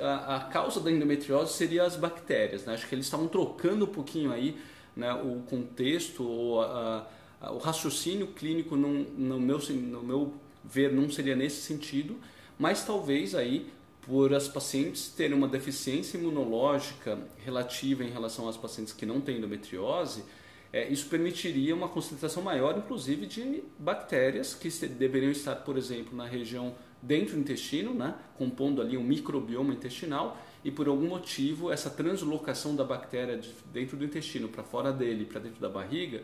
a, 0.00 0.48
causa 0.50 0.80
da 0.80 0.90
endometriose 0.90 1.52
seria 1.52 1.84
as 1.84 1.96
bactérias. 1.96 2.64
Né? 2.64 2.74
Acho 2.74 2.88
que 2.88 2.94
eles 2.94 3.06
estavam 3.06 3.28
trocando 3.28 3.84
um 3.84 3.88
pouquinho 3.88 4.32
aí 4.32 4.56
né, 4.96 5.12
o 5.12 5.42
contexto 5.42 6.22
ou 6.22 6.62
a, 6.62 7.06
a, 7.40 7.52
o 7.52 7.58
raciocínio 7.58 8.28
clínico, 8.28 8.76
no, 8.76 9.40
meu, 9.40 9.58
no 9.58 10.02
meu 10.02 10.34
ver, 10.64 10.92
não 10.92 11.10
seria 11.10 11.34
nesse 11.34 11.62
sentido, 11.62 12.16
mas 12.58 12.84
talvez 12.84 13.34
aí 13.34 13.70
por 14.06 14.34
as 14.34 14.46
pacientes 14.46 15.08
terem 15.08 15.36
uma 15.36 15.48
deficiência 15.48 16.18
imunológica 16.18 17.18
relativa 17.44 18.04
em 18.04 18.10
relação 18.10 18.48
às 18.48 18.56
pacientes 18.56 18.92
que 18.92 19.06
não 19.06 19.20
têm 19.20 19.38
endometriose, 19.38 20.24
é, 20.72 20.88
isso 20.88 21.08
permitiria 21.08 21.74
uma 21.74 21.88
concentração 21.88 22.42
maior, 22.42 22.76
inclusive, 22.76 23.26
de 23.26 23.62
bactérias 23.78 24.54
que 24.54 24.68
deveriam 24.88 25.30
estar, 25.30 25.54
por 25.56 25.78
exemplo, 25.78 26.16
na 26.16 26.26
região 26.26 26.74
dentro 27.00 27.34
do 27.34 27.40
intestino, 27.40 27.94
né, 27.94 28.14
compondo 28.36 28.82
ali 28.82 28.96
um 28.96 29.02
microbioma 29.04 29.72
intestinal, 29.72 30.36
e 30.64 30.70
por 30.70 30.88
algum 30.88 31.06
motivo 31.06 31.70
essa 31.70 31.88
translocação 31.88 32.74
da 32.74 32.82
bactéria 32.82 33.38
de 33.38 33.54
dentro 33.72 33.96
do 33.96 34.04
intestino 34.04 34.48
para 34.48 34.62
fora 34.62 34.92
dele, 34.92 35.24
para 35.24 35.40
dentro 35.40 35.60
da 35.60 35.68
barriga, 35.68 36.22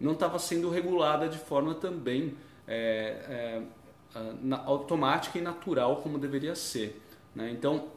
não 0.00 0.12
estava 0.12 0.38
sendo 0.38 0.68
regulada 0.70 1.28
de 1.28 1.38
forma 1.38 1.74
também 1.74 2.34
é, 2.66 3.62
é, 3.62 3.62
automática 4.64 5.38
e 5.38 5.42
natural 5.42 5.96
como 5.96 6.18
deveria 6.18 6.54
ser. 6.54 7.00
Né? 7.34 7.50
Então, 7.50 7.88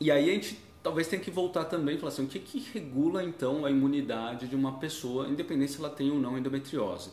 e 0.00 0.10
aí 0.10 0.30
a 0.30 0.32
gente 0.34 0.58
talvez 0.82 1.08
tenha 1.08 1.20
que 1.20 1.30
voltar 1.30 1.64
também 1.64 1.96
e 1.96 1.98
falar 1.98 2.12
assim, 2.12 2.24
o 2.24 2.28
que, 2.28 2.38
que 2.38 2.60
regula 2.72 3.22
então 3.22 3.64
a 3.64 3.70
imunidade 3.70 4.46
de 4.46 4.56
uma 4.56 4.78
pessoa, 4.78 5.28
independente 5.28 5.72
se 5.72 5.78
ela 5.78 5.90
tem 5.90 6.10
ou 6.10 6.18
não 6.18 6.38
endometriose? 6.38 7.10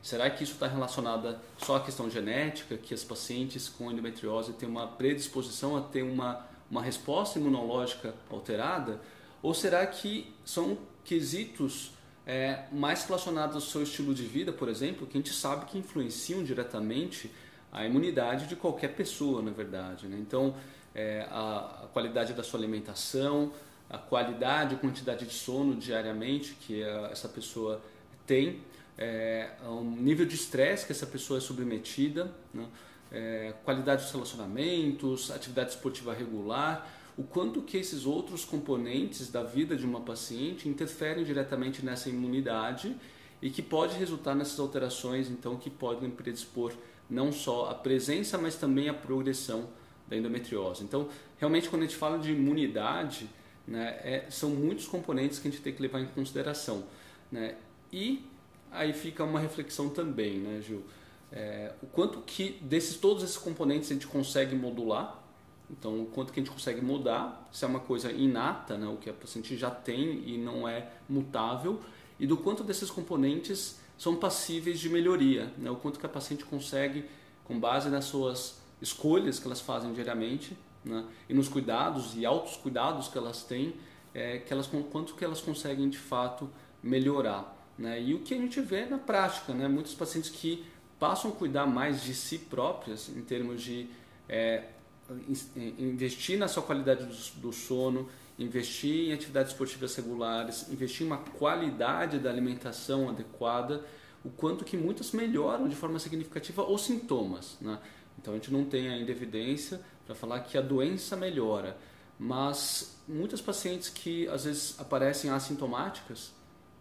Será 0.00 0.30
que 0.30 0.44
isso 0.44 0.54
está 0.54 0.66
relacionado 0.66 1.36
só 1.58 1.76
à 1.76 1.80
questão 1.80 2.08
genética, 2.08 2.76
que 2.76 2.94
as 2.94 3.02
pacientes 3.02 3.68
com 3.68 3.90
endometriose 3.90 4.52
têm 4.52 4.68
uma 4.68 4.86
predisposição 4.86 5.76
a 5.76 5.80
ter 5.80 6.02
uma, 6.02 6.46
uma 6.70 6.82
resposta 6.82 7.38
imunológica 7.38 8.14
alterada? 8.30 9.00
Ou 9.42 9.52
será 9.52 9.84
que 9.86 10.32
são 10.44 10.78
quesitos 11.04 11.92
é, 12.26 12.64
mais 12.70 13.04
relacionados 13.04 13.56
ao 13.56 13.60
seu 13.60 13.82
estilo 13.82 14.14
de 14.14 14.22
vida, 14.22 14.52
por 14.52 14.68
exemplo, 14.68 15.06
que 15.06 15.18
a 15.18 15.20
gente 15.20 15.32
sabe 15.32 15.66
que 15.66 15.78
influenciam 15.78 16.44
diretamente 16.44 17.30
a 17.72 17.84
imunidade 17.84 18.46
de 18.46 18.56
qualquer 18.56 18.94
pessoa, 18.94 19.42
na 19.42 19.50
verdade. 19.50 20.06
Né? 20.06 20.16
Então, 20.20 20.54
é, 20.94 21.26
a, 21.30 21.84
a, 21.84 21.86
qualidade 21.92 22.32
da 22.32 22.42
sua 22.42 22.58
alimentação, 22.58 23.52
a 23.88 23.98
qualidade 23.98 24.74
e 24.74 24.78
quantidade 24.78 25.26
de 25.26 25.34
sono 25.34 25.76
diariamente 25.76 26.56
que 26.60 26.82
a, 26.82 27.08
essa 27.12 27.28
pessoa 27.28 27.80
tem, 28.26 28.60
é, 28.96 29.50
um 29.64 29.84
nível 29.84 30.26
de 30.26 30.34
estresse 30.34 30.84
que 30.84 30.92
essa 30.92 31.06
pessoa 31.06 31.38
é 31.38 31.40
submetida, 31.40 32.32
né? 32.52 32.66
é, 33.12 33.54
qualidade 33.64 34.02
dos 34.02 34.12
relacionamentos, 34.12 35.30
atividade 35.30 35.70
esportiva 35.70 36.12
regular, 36.12 36.88
o 37.16 37.22
quanto 37.22 37.62
que 37.62 37.76
esses 37.76 38.06
outros 38.06 38.44
componentes 38.44 39.30
da 39.30 39.42
vida 39.42 39.76
de 39.76 39.84
uma 39.84 40.00
paciente 40.00 40.68
interferem 40.68 41.24
diretamente 41.24 41.84
nessa 41.84 42.08
imunidade 42.08 42.94
e 43.42 43.50
que 43.50 43.62
pode 43.62 43.96
resultar 43.96 44.34
nessas 44.34 44.58
alterações, 44.58 45.28
então, 45.28 45.56
que 45.56 45.70
podem 45.70 46.10
predispor 46.10 46.72
não 47.08 47.32
só 47.32 47.70
a 47.70 47.74
presença, 47.74 48.36
mas 48.36 48.56
também 48.56 48.88
a 48.88 48.94
progressão 48.94 49.68
da 50.06 50.16
endometriose. 50.16 50.84
Então, 50.84 51.08
realmente, 51.38 51.68
quando 51.68 51.82
a 51.82 51.84
gente 51.86 51.96
fala 51.96 52.18
de 52.18 52.32
imunidade, 52.32 53.28
né, 53.66 53.98
é, 54.02 54.26
são 54.30 54.50
muitos 54.50 54.86
componentes 54.86 55.38
que 55.38 55.48
a 55.48 55.50
gente 55.50 55.62
tem 55.62 55.72
que 55.72 55.82
levar 55.82 56.00
em 56.00 56.06
consideração. 56.06 56.84
Né? 57.30 57.56
E 57.92 58.24
aí 58.70 58.92
fica 58.92 59.24
uma 59.24 59.38
reflexão 59.38 59.90
também, 59.90 60.38
né, 60.38 60.60
Gil? 60.60 60.82
É, 61.30 61.72
o 61.82 61.86
quanto 61.86 62.22
que 62.22 62.58
desses 62.62 62.96
todos 62.96 63.22
esses 63.22 63.36
componentes 63.36 63.90
a 63.90 63.94
gente 63.94 64.06
consegue 64.06 64.56
modular, 64.56 65.22
então 65.70 66.02
o 66.02 66.06
quanto 66.06 66.32
que 66.32 66.40
a 66.40 66.42
gente 66.42 66.52
consegue 66.52 66.80
mudar, 66.80 67.46
se 67.52 67.64
é 67.64 67.68
uma 67.68 67.80
coisa 67.80 68.10
inata, 68.10 68.78
né, 68.78 68.86
o 68.86 68.96
que 68.96 69.10
a 69.10 69.12
paciente 69.12 69.54
já 69.54 69.70
tem 69.70 70.26
e 70.26 70.38
não 70.38 70.66
é 70.66 70.90
mutável, 71.06 71.80
e 72.18 72.26
do 72.26 72.36
quanto 72.38 72.64
desses 72.64 72.90
componentes 72.90 73.78
são 73.98 74.16
passíveis 74.16 74.78
de 74.78 74.88
melhoria, 74.88 75.52
né, 75.58 75.70
o 75.70 75.76
quanto 75.76 75.98
que 75.98 76.06
a 76.06 76.08
paciente 76.08 76.44
consegue, 76.44 77.04
com 77.44 77.58
base 77.58 77.90
nas 77.90 78.04
suas 78.04 78.60
escolhas 78.80 79.38
que 79.38 79.46
elas 79.46 79.60
fazem 79.60 79.92
diariamente 79.92 80.56
né? 80.84 81.04
e 81.28 81.34
nos 81.34 81.48
cuidados 81.48 82.14
e 82.16 82.24
altos 82.24 82.56
cuidados 82.56 83.08
que 83.08 83.18
elas 83.18 83.42
têm, 83.42 83.74
é, 84.14 84.38
que 84.38 84.52
elas, 84.52 84.68
quanto 84.90 85.14
que 85.14 85.24
elas 85.24 85.40
conseguem 85.40 85.88
de 85.88 85.98
fato 85.98 86.48
melhorar. 86.82 87.56
Né? 87.76 88.00
E 88.00 88.14
o 88.14 88.20
que 88.20 88.34
a 88.34 88.36
gente 88.36 88.60
vê 88.60 88.86
na 88.86 88.98
prática, 88.98 89.52
né? 89.52 89.66
muitos 89.66 89.94
pacientes 89.94 90.30
que 90.30 90.64
passam 90.98 91.30
a 91.30 91.34
cuidar 91.34 91.66
mais 91.66 92.02
de 92.02 92.14
si 92.14 92.38
próprias 92.38 93.08
em 93.08 93.22
termos 93.22 93.62
de 93.62 93.88
é, 94.28 94.64
investir 95.78 96.38
na 96.38 96.48
sua 96.48 96.62
qualidade 96.62 97.04
do, 97.04 97.40
do 97.40 97.52
sono, 97.52 98.08
investir 98.38 99.08
em 99.08 99.12
atividades 99.12 99.52
esportivas 99.52 99.96
regulares, 99.96 100.68
investir 100.70 101.04
em 101.04 101.06
uma 101.06 101.18
qualidade 101.18 102.18
da 102.18 102.30
alimentação 102.30 103.08
adequada, 103.08 103.84
o 104.24 104.30
quanto 104.30 104.64
que 104.64 104.76
muitas 104.76 105.12
melhoram 105.12 105.68
de 105.68 105.74
forma 105.74 105.98
significativa 105.98 106.62
os 106.62 106.82
sintomas. 106.82 107.56
Né? 107.60 107.78
Então 108.18 108.34
a 108.34 108.36
gente 108.36 108.52
não 108.52 108.64
tem 108.64 108.88
ainda 108.88 109.10
evidência 109.10 109.80
para 110.06 110.14
falar 110.14 110.40
que 110.40 110.56
a 110.56 110.60
doença 110.60 111.16
melhora, 111.16 111.76
mas 112.18 112.96
muitas 113.06 113.40
pacientes 113.40 113.88
que 113.88 114.28
às 114.28 114.44
vezes 114.44 114.78
aparecem 114.78 115.30
assintomáticas 115.30 116.32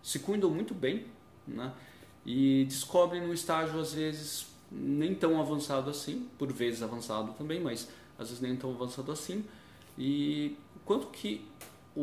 se 0.01 0.19
cuidam 0.19 0.49
muito 0.49 0.73
bem 0.73 1.05
né? 1.47 1.71
e 2.25 2.65
descobrem 2.65 3.21
no 3.25 3.33
estágio 3.33 3.79
às 3.79 3.93
vezes 3.93 4.47
nem 4.71 5.15
tão 5.15 5.39
avançado 5.39 5.89
assim, 5.89 6.27
por 6.37 6.51
vezes 6.51 6.83
avançado 6.83 7.33
também, 7.33 7.59
mas 7.59 7.87
às 8.17 8.29
vezes 8.29 8.41
nem 8.41 8.55
tão 8.55 8.71
avançado 8.71 9.11
assim. 9.11 9.45
E 9.97 10.55
quanto 10.87 11.07
que 11.07 11.45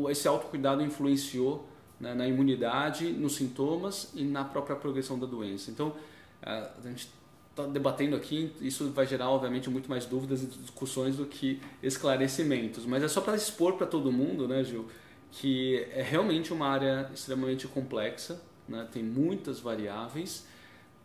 esse 0.09 0.27
autocuidado 0.27 0.83
influenciou 0.83 1.67
né, 1.99 2.13
na 2.13 2.27
imunidade, 2.27 3.11
nos 3.11 3.35
sintomas 3.35 4.11
e 4.13 4.23
na 4.23 4.43
própria 4.45 4.75
progressão 4.75 5.17
da 5.17 5.25
doença. 5.25 5.71
Então, 5.71 5.95
a 6.41 6.69
gente 6.83 7.09
está 7.49 7.65
debatendo 7.65 8.15
aqui, 8.15 8.53
isso 8.61 8.91
vai 8.91 9.07
gerar, 9.07 9.29
obviamente, 9.29 9.69
muito 9.69 9.89
mais 9.89 10.05
dúvidas 10.05 10.43
e 10.43 10.45
discussões 10.45 11.15
do 11.15 11.25
que 11.25 11.61
esclarecimentos. 11.81 12.85
Mas 12.85 13.01
é 13.01 13.07
só 13.07 13.21
para 13.21 13.35
expor 13.35 13.73
para 13.73 13.87
todo 13.87 14.11
mundo, 14.11 14.47
né, 14.47 14.63
Gil, 14.63 14.87
que 15.31 15.87
é 15.91 16.03
realmente 16.03 16.53
uma 16.53 16.67
área 16.67 17.09
extremamente 17.13 17.67
complexa, 17.67 18.41
né, 18.67 18.87
tem 18.91 19.01
muitas 19.01 19.59
variáveis, 19.59 20.45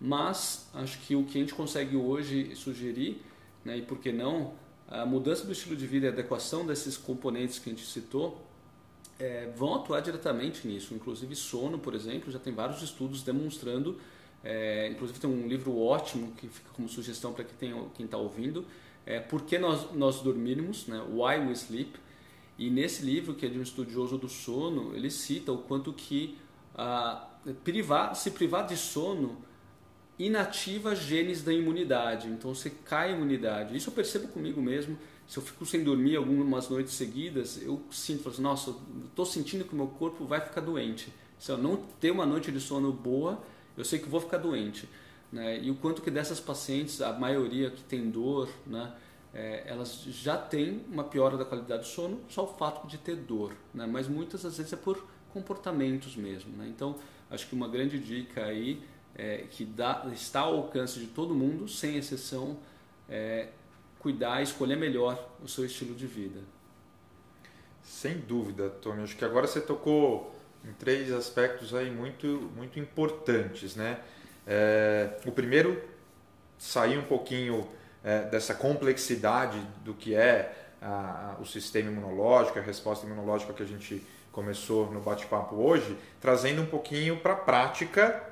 mas 0.00 0.68
acho 0.74 0.98
que 1.00 1.14
o 1.14 1.24
que 1.24 1.38
a 1.38 1.40
gente 1.40 1.54
consegue 1.54 1.96
hoje 1.96 2.54
sugerir, 2.54 3.22
né, 3.64 3.78
e 3.78 3.82
por 3.82 3.98
que 3.98 4.12
não, 4.12 4.52
a 4.90 5.06
mudança 5.06 5.44
do 5.46 5.52
estilo 5.52 5.76
de 5.76 5.86
vida 5.86 6.06
e 6.06 6.08
a 6.08 6.12
adequação 6.12 6.66
desses 6.66 6.96
componentes 6.96 7.58
que 7.58 7.70
a 7.70 7.72
gente 7.72 7.86
citou 7.86 8.44
é, 9.18 9.48
vão 9.56 9.74
atuar 9.76 10.00
diretamente 10.00 10.66
nisso. 10.66 10.94
Inclusive 10.94 11.36
sono, 11.36 11.78
por 11.78 11.94
exemplo, 11.94 12.30
já 12.30 12.38
tem 12.38 12.52
vários 12.52 12.82
estudos 12.82 13.22
demonstrando, 13.22 13.98
é, 14.42 14.88
inclusive 14.88 15.20
tem 15.20 15.30
um 15.30 15.46
livro 15.46 15.78
ótimo 15.78 16.32
que 16.32 16.48
fica 16.48 16.70
como 16.74 16.88
sugestão 16.88 17.32
para 17.32 17.44
quem 17.44 18.04
está 18.04 18.16
ouvindo, 18.16 18.66
é, 19.06 19.18
Por 19.18 19.42
que 19.42 19.58
nós, 19.58 19.92
nós 19.92 20.20
dormirmos, 20.20 20.86
né, 20.86 21.00
Why 21.08 21.46
We 21.46 21.52
Sleep, 21.52 21.98
e 22.58 22.68
nesse 22.68 23.02
livro, 23.02 23.34
que 23.34 23.46
é 23.46 23.48
de 23.48 23.58
um 23.58 23.62
estudioso 23.62 24.18
do 24.18 24.28
sono, 24.28 24.94
ele 24.94 25.10
cita 25.10 25.50
o 25.50 25.58
quanto 25.58 25.92
que 25.92 26.36
ah, 26.74 27.26
privar, 27.64 28.14
se 28.14 28.30
privar 28.30 28.66
de 28.66 28.76
sono 28.76 29.38
inativa 30.20 30.94
genes 30.94 31.42
da 31.42 31.52
imunidade. 31.52 32.28
Então 32.28 32.54
você 32.54 32.70
cai 32.70 33.10
a 33.10 33.16
imunidade. 33.16 33.74
Isso 33.74 33.88
eu 33.88 33.94
percebo 33.94 34.28
comigo 34.28 34.60
mesmo. 34.60 34.98
Se 35.26 35.38
eu 35.38 35.42
fico 35.42 35.64
sem 35.64 35.82
dormir 35.82 36.16
algumas 36.16 36.68
noites 36.68 36.92
seguidas, 36.94 37.62
eu 37.62 37.80
sinto, 37.90 38.28
assim, 38.28 38.42
nossa, 38.42 38.74
estou 39.06 39.24
sentindo 39.24 39.64
que 39.64 39.72
o 39.72 39.76
meu 39.76 39.86
corpo 39.86 40.26
vai 40.26 40.40
ficar 40.40 40.60
doente. 40.60 41.12
Se 41.38 41.50
eu 41.50 41.56
não 41.56 41.76
ter 41.98 42.10
uma 42.10 42.26
noite 42.26 42.52
de 42.52 42.60
sono 42.60 42.92
boa, 42.92 43.40
eu 43.76 43.84
sei 43.84 43.98
que 43.98 44.08
vou 44.08 44.20
ficar 44.20 44.38
doente. 44.38 44.88
Né? 45.32 45.60
E 45.62 45.70
o 45.70 45.76
quanto 45.76 46.02
que 46.02 46.10
dessas 46.10 46.40
pacientes, 46.40 47.00
a 47.00 47.12
maioria 47.12 47.70
que 47.70 47.82
tem 47.82 48.10
dor, 48.10 48.48
né? 48.66 48.92
É, 49.32 49.62
elas 49.66 50.02
já 50.02 50.36
têm 50.36 50.84
uma 50.90 51.04
piora 51.04 51.38
da 51.38 51.44
qualidade 51.44 51.82
do 51.82 51.88
sono, 51.88 52.20
só 52.28 52.42
o 52.42 52.48
fato 52.48 52.88
de 52.88 52.98
ter 52.98 53.14
dor. 53.14 53.54
Né? 53.72 53.86
Mas 53.86 54.08
muitas 54.08 54.44
às 54.44 54.58
vezes 54.58 54.72
é 54.72 54.76
por 54.76 55.06
comportamentos 55.32 56.16
mesmo. 56.16 56.56
Né? 56.56 56.66
Então, 56.68 56.96
acho 57.30 57.46
que 57.46 57.54
uma 57.54 57.68
grande 57.68 57.96
dica 58.00 58.44
aí 58.44 58.82
é, 59.20 59.44
que 59.50 59.66
dá, 59.66 60.06
está 60.14 60.40
ao 60.40 60.56
alcance 60.56 60.98
de 60.98 61.06
todo 61.06 61.34
mundo, 61.34 61.68
sem 61.68 61.96
exceção, 61.96 62.56
é 63.06 63.48
cuidar, 63.98 64.42
escolher 64.42 64.76
melhor 64.76 65.30
o 65.44 65.48
seu 65.48 65.66
estilo 65.66 65.94
de 65.94 66.06
vida. 66.06 66.40
Sem 67.82 68.16
dúvida, 68.16 68.70
Tony. 68.70 69.02
Acho 69.02 69.14
que 69.14 69.24
agora 69.24 69.46
você 69.46 69.60
tocou 69.60 70.34
em 70.64 70.72
três 70.72 71.12
aspectos 71.12 71.74
aí 71.74 71.90
muito, 71.90 72.50
muito 72.56 72.80
importantes, 72.80 73.76
né? 73.76 74.00
É, 74.46 75.18
o 75.26 75.32
primeiro, 75.32 75.82
sair 76.56 76.96
um 76.96 77.04
pouquinho 77.04 77.68
é, 78.02 78.22
dessa 78.22 78.54
complexidade 78.54 79.60
do 79.84 79.92
que 79.92 80.14
é 80.14 80.70
a, 80.80 81.34
a, 81.36 81.42
o 81.42 81.44
sistema 81.44 81.90
imunológico, 81.90 82.58
a 82.58 82.62
resposta 82.62 83.04
imunológica 83.04 83.52
que 83.52 83.62
a 83.62 83.66
gente 83.66 84.02
começou 84.32 84.90
no 84.90 85.00
bate-papo 85.00 85.56
hoje, 85.56 85.94
trazendo 86.20 86.62
um 86.62 86.66
pouquinho 86.66 87.18
para 87.18 87.34
a 87.34 87.36
prática 87.36 88.29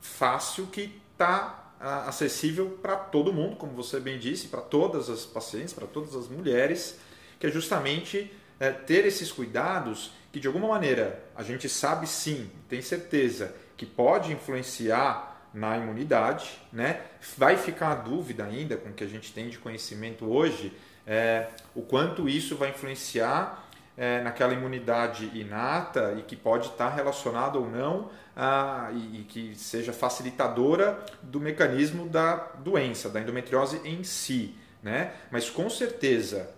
fácil 0.00 0.66
que 0.66 1.00
está 1.12 1.72
acessível 1.80 2.78
para 2.82 2.96
todo 2.96 3.32
mundo, 3.32 3.56
como 3.56 3.72
você 3.72 4.00
bem 4.00 4.18
disse, 4.18 4.48
para 4.48 4.60
todas 4.60 5.08
as 5.08 5.24
pacientes, 5.24 5.72
para 5.72 5.86
todas 5.86 6.14
as 6.16 6.28
mulheres, 6.28 6.98
que 7.38 7.46
é 7.46 7.50
justamente 7.50 8.32
é, 8.58 8.70
ter 8.70 9.06
esses 9.06 9.30
cuidados 9.30 10.10
que 10.32 10.40
de 10.40 10.46
alguma 10.46 10.68
maneira 10.68 11.24
a 11.36 11.42
gente 11.42 11.68
sabe 11.68 12.06
sim, 12.06 12.50
tem 12.68 12.82
certeza 12.82 13.54
que 13.76 13.86
pode 13.86 14.32
influenciar 14.32 15.48
na 15.54 15.78
imunidade, 15.78 16.60
né? 16.72 17.00
Vai 17.36 17.56
ficar 17.56 17.92
a 17.92 17.94
dúvida 17.94 18.44
ainda 18.44 18.76
com 18.76 18.90
o 18.90 18.92
que 18.92 19.04
a 19.04 19.08
gente 19.08 19.32
tem 19.32 19.48
de 19.48 19.58
conhecimento 19.58 20.26
hoje, 20.26 20.72
é, 21.06 21.48
o 21.74 21.82
quanto 21.82 22.28
isso 22.28 22.56
vai 22.56 22.70
influenciar 22.70 23.67
é, 23.98 24.22
naquela 24.22 24.54
imunidade 24.54 25.28
inata 25.34 26.14
e 26.16 26.22
que 26.22 26.36
pode 26.36 26.68
estar 26.68 26.90
relacionado 26.90 27.56
ou 27.56 27.68
não 27.68 28.10
a, 28.36 28.90
e, 28.92 29.20
e, 29.20 29.24
que 29.24 29.56
seja 29.56 29.92
facilitadora 29.92 31.04
do 31.20 31.40
mecanismo 31.40 32.08
da 32.08 32.36
doença, 32.60 33.08
da 33.08 33.20
endometriose 33.20 33.80
em 33.84 34.04
si, 34.04 34.56
né? 34.80 35.12
Mas 35.32 35.50
com 35.50 35.68
certeza, 35.68 36.48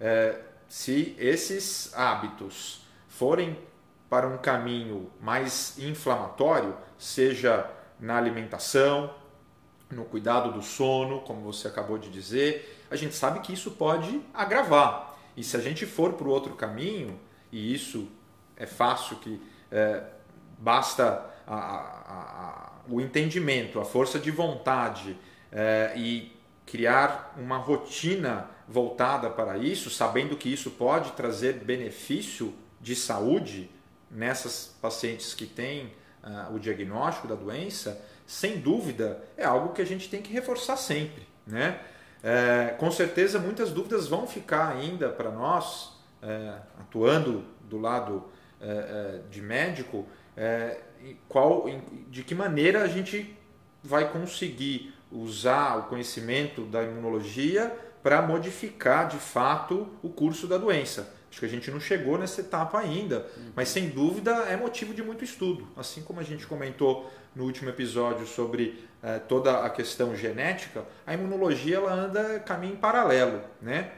é, 0.00 0.38
se 0.68 1.16
esses 1.18 1.92
hábitos 1.94 2.86
forem 3.08 3.58
para 4.08 4.28
um 4.28 4.38
caminho 4.38 5.10
mais 5.20 5.76
inflamatório, 5.78 6.76
seja 6.96 7.68
na 7.98 8.16
alimentação, 8.16 9.12
no 9.90 10.04
cuidado 10.04 10.52
do 10.52 10.62
sono, 10.62 11.20
como 11.22 11.40
você 11.40 11.66
acabou 11.66 11.98
de 11.98 12.08
dizer, 12.08 12.84
a 12.88 12.94
gente 12.94 13.16
sabe 13.16 13.40
que 13.40 13.52
isso 13.52 13.72
pode 13.72 14.20
agravar. 14.32 15.13
E 15.36 15.42
se 15.42 15.56
a 15.56 15.60
gente 15.60 15.86
for 15.86 16.14
para 16.14 16.26
o 16.26 16.30
outro 16.30 16.54
caminho, 16.54 17.18
e 17.50 17.74
isso 17.74 18.08
é 18.56 18.66
fácil 18.66 19.16
que 19.16 19.40
é, 19.70 20.02
basta 20.58 21.24
a, 21.46 21.54
a, 21.54 21.58
a, 21.58 22.72
o 22.88 23.00
entendimento, 23.00 23.80
a 23.80 23.84
força 23.84 24.18
de 24.18 24.30
vontade 24.30 25.16
é, 25.50 25.92
e 25.96 26.32
criar 26.66 27.34
uma 27.36 27.56
rotina 27.56 28.48
voltada 28.66 29.28
para 29.28 29.58
isso, 29.58 29.90
sabendo 29.90 30.36
que 30.36 30.52
isso 30.52 30.70
pode 30.70 31.12
trazer 31.12 31.54
benefício 31.54 32.54
de 32.80 32.96
saúde 32.96 33.70
nessas 34.10 34.74
pacientes 34.80 35.34
que 35.34 35.46
têm 35.46 35.92
uh, 36.22 36.54
o 36.54 36.58
diagnóstico 36.58 37.28
da 37.28 37.34
doença, 37.34 38.00
sem 38.26 38.58
dúvida 38.58 39.22
é 39.36 39.44
algo 39.44 39.74
que 39.74 39.82
a 39.82 39.84
gente 39.84 40.08
tem 40.08 40.22
que 40.22 40.32
reforçar 40.32 40.76
sempre. 40.76 41.26
Né? 41.46 41.78
É, 42.26 42.74
com 42.78 42.90
certeza 42.90 43.38
muitas 43.38 43.70
dúvidas 43.70 44.08
vão 44.08 44.26
ficar 44.26 44.70
ainda 44.70 45.10
para 45.10 45.30
nós, 45.30 45.92
é, 46.22 46.54
atuando 46.80 47.44
do 47.68 47.78
lado 47.78 48.24
é, 48.58 48.66
é 48.66 49.20
de 49.30 49.42
médico, 49.42 50.06
é, 50.34 50.80
qual, 51.28 51.66
de 52.08 52.24
que 52.24 52.34
maneira 52.34 52.82
a 52.82 52.88
gente 52.88 53.36
vai 53.82 54.10
conseguir 54.10 54.94
usar 55.12 55.76
o 55.76 55.82
conhecimento 55.82 56.62
da 56.62 56.82
imunologia 56.82 57.70
para 58.02 58.22
modificar 58.22 59.06
de 59.06 59.18
fato 59.18 59.86
o 60.02 60.08
curso 60.08 60.46
da 60.46 60.56
doença. 60.56 61.14
Acho 61.34 61.40
que 61.40 61.46
a 61.46 61.48
gente 61.48 61.68
não 61.68 61.80
chegou 61.80 62.16
nessa 62.16 62.42
etapa 62.42 62.78
ainda, 62.78 63.26
mas 63.56 63.68
sem 63.68 63.88
dúvida 63.88 64.30
é 64.48 64.56
motivo 64.56 64.94
de 64.94 65.02
muito 65.02 65.24
estudo. 65.24 65.66
Assim 65.76 66.00
como 66.00 66.20
a 66.20 66.22
gente 66.22 66.46
comentou 66.46 67.10
no 67.34 67.42
último 67.42 67.70
episódio 67.70 68.24
sobre 68.24 68.86
eh, 69.02 69.18
toda 69.18 69.64
a 69.64 69.68
questão 69.68 70.14
genética, 70.14 70.84
a 71.04 71.12
imunologia 71.12 71.78
ela 71.78 71.92
anda 71.92 72.38
caminho 72.38 72.74
em 72.74 72.76
paralelo, 72.76 73.40
né? 73.60 73.94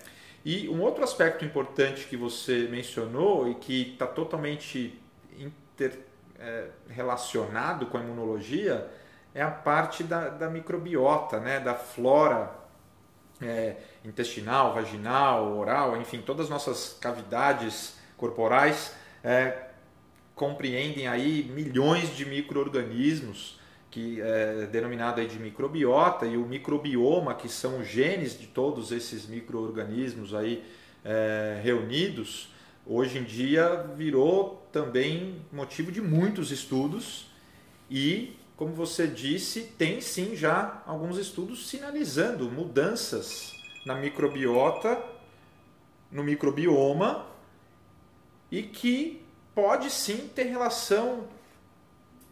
E 0.47 0.67
um 0.71 0.81
outro 0.81 1.05
aspecto 1.05 1.45
importante 1.45 2.07
que 2.07 2.17
você 2.17 2.69
mencionou 2.71 3.51
e 3.51 3.57
que 3.57 3.93
está 3.93 4.07
totalmente 4.07 4.99
inter, 5.39 5.93
eh, 6.39 6.69
relacionado 6.89 7.85
com 7.85 7.99
a 7.99 8.01
imunologia 8.01 8.91
é 9.35 9.43
a 9.43 9.51
parte 9.51 10.03
da, 10.03 10.31
da 10.31 10.49
microbiota, 10.49 11.39
né? 11.39 11.61
da 11.61 11.75
flora 11.75 12.51
é, 13.41 13.77
intestinal, 14.05 14.75
vaginal, 14.75 15.57
oral, 15.57 16.01
enfim, 16.01 16.21
todas 16.21 16.47
as 16.47 16.51
nossas 16.51 16.97
cavidades 17.01 17.97
corporais 18.17 18.95
é, 19.23 19.67
compreendem 20.35 21.07
aí 21.07 21.51
milhões 21.53 22.15
de 22.17 22.25
micro-organismos, 22.25 23.59
que 23.91 24.21
é 24.21 24.67
denominado 24.67 25.21
aí 25.21 25.27
de 25.27 25.39
microbiota, 25.39 26.27
e 26.27 26.37
o 26.37 26.47
microbioma, 26.47 27.35
que 27.35 27.49
são 27.49 27.81
os 27.81 27.89
genes 27.89 28.39
de 28.39 28.47
todos 28.47 28.93
esses 28.93 29.27
micro-organismos 29.27 30.35
aí 30.35 30.63
é, 31.05 31.61
reunidos, 31.63 32.53
hoje 32.87 33.19
em 33.19 33.25
dia 33.25 33.85
virou 33.97 34.67
também 34.73 35.41
motivo 35.53 35.91
de 35.91 36.01
muitos 36.01 36.51
estudos 36.51 37.31
e 37.91 38.37
como 38.57 38.73
você 38.73 39.07
disse, 39.07 39.63
tem 39.77 40.01
sim 40.01 40.35
já 40.35 40.83
alguns 40.87 41.19
estudos 41.19 41.69
sinalizando 41.69 42.51
mudanças 42.51 43.53
na 43.85 43.95
microbiota, 43.95 44.99
no 46.11 46.25
microbioma, 46.25 47.27
e 48.51 48.63
que 48.63 49.23
pode 49.55 49.91
sim 49.91 50.31
ter 50.35 50.45
relação 50.45 51.29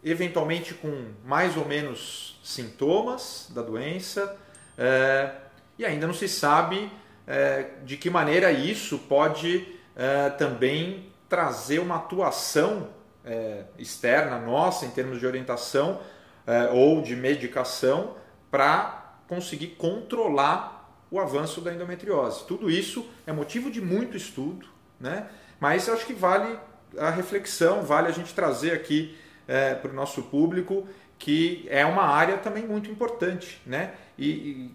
eventualmente 0.03 0.73
com 0.73 1.11
mais 1.23 1.57
ou 1.57 1.65
menos 1.65 2.39
sintomas 2.43 3.47
da 3.53 3.61
doença, 3.61 4.37
é, 4.77 5.31
e 5.77 5.85
ainda 5.85 6.07
não 6.07 6.13
se 6.13 6.27
sabe 6.27 6.91
é, 7.27 7.71
de 7.83 7.97
que 7.97 8.09
maneira 8.09 8.51
isso 8.51 8.97
pode 8.97 9.75
é, 9.95 10.29
também 10.31 11.11
trazer 11.29 11.79
uma 11.79 11.97
atuação 11.97 12.95
externa 13.79 14.37
nossa 14.37 14.85
em 14.85 14.91
termos 14.91 15.19
de 15.19 15.25
orientação 15.25 15.99
é, 16.47 16.69
ou 16.71 17.01
de 17.01 17.15
medicação 17.15 18.15
para 18.51 19.17
conseguir 19.27 19.69
controlar 19.69 20.75
o 21.09 21.19
avanço 21.19 21.61
da 21.61 21.73
endometriose. 21.73 22.45
Tudo 22.45 22.69
isso 22.69 23.07
é 23.25 23.31
motivo 23.31 23.71
de 23.71 23.81
muito 23.81 24.17
estudo, 24.17 24.67
né? 24.99 25.27
mas 25.59 25.87
acho 25.89 26.05
que 26.05 26.13
vale 26.13 26.57
a 26.97 27.09
reflexão, 27.09 27.83
vale 27.83 28.07
a 28.07 28.11
gente 28.11 28.33
trazer 28.33 28.71
aqui 28.71 29.17
é, 29.47 29.75
para 29.75 29.91
o 29.91 29.93
nosso 29.93 30.23
público 30.23 30.87
que 31.17 31.65
é 31.69 31.85
uma 31.85 32.03
área 32.03 32.37
também 32.37 32.65
muito 32.65 32.89
importante. 32.89 33.61
Né? 33.65 33.93
E, 34.17 34.29
e 34.29 34.71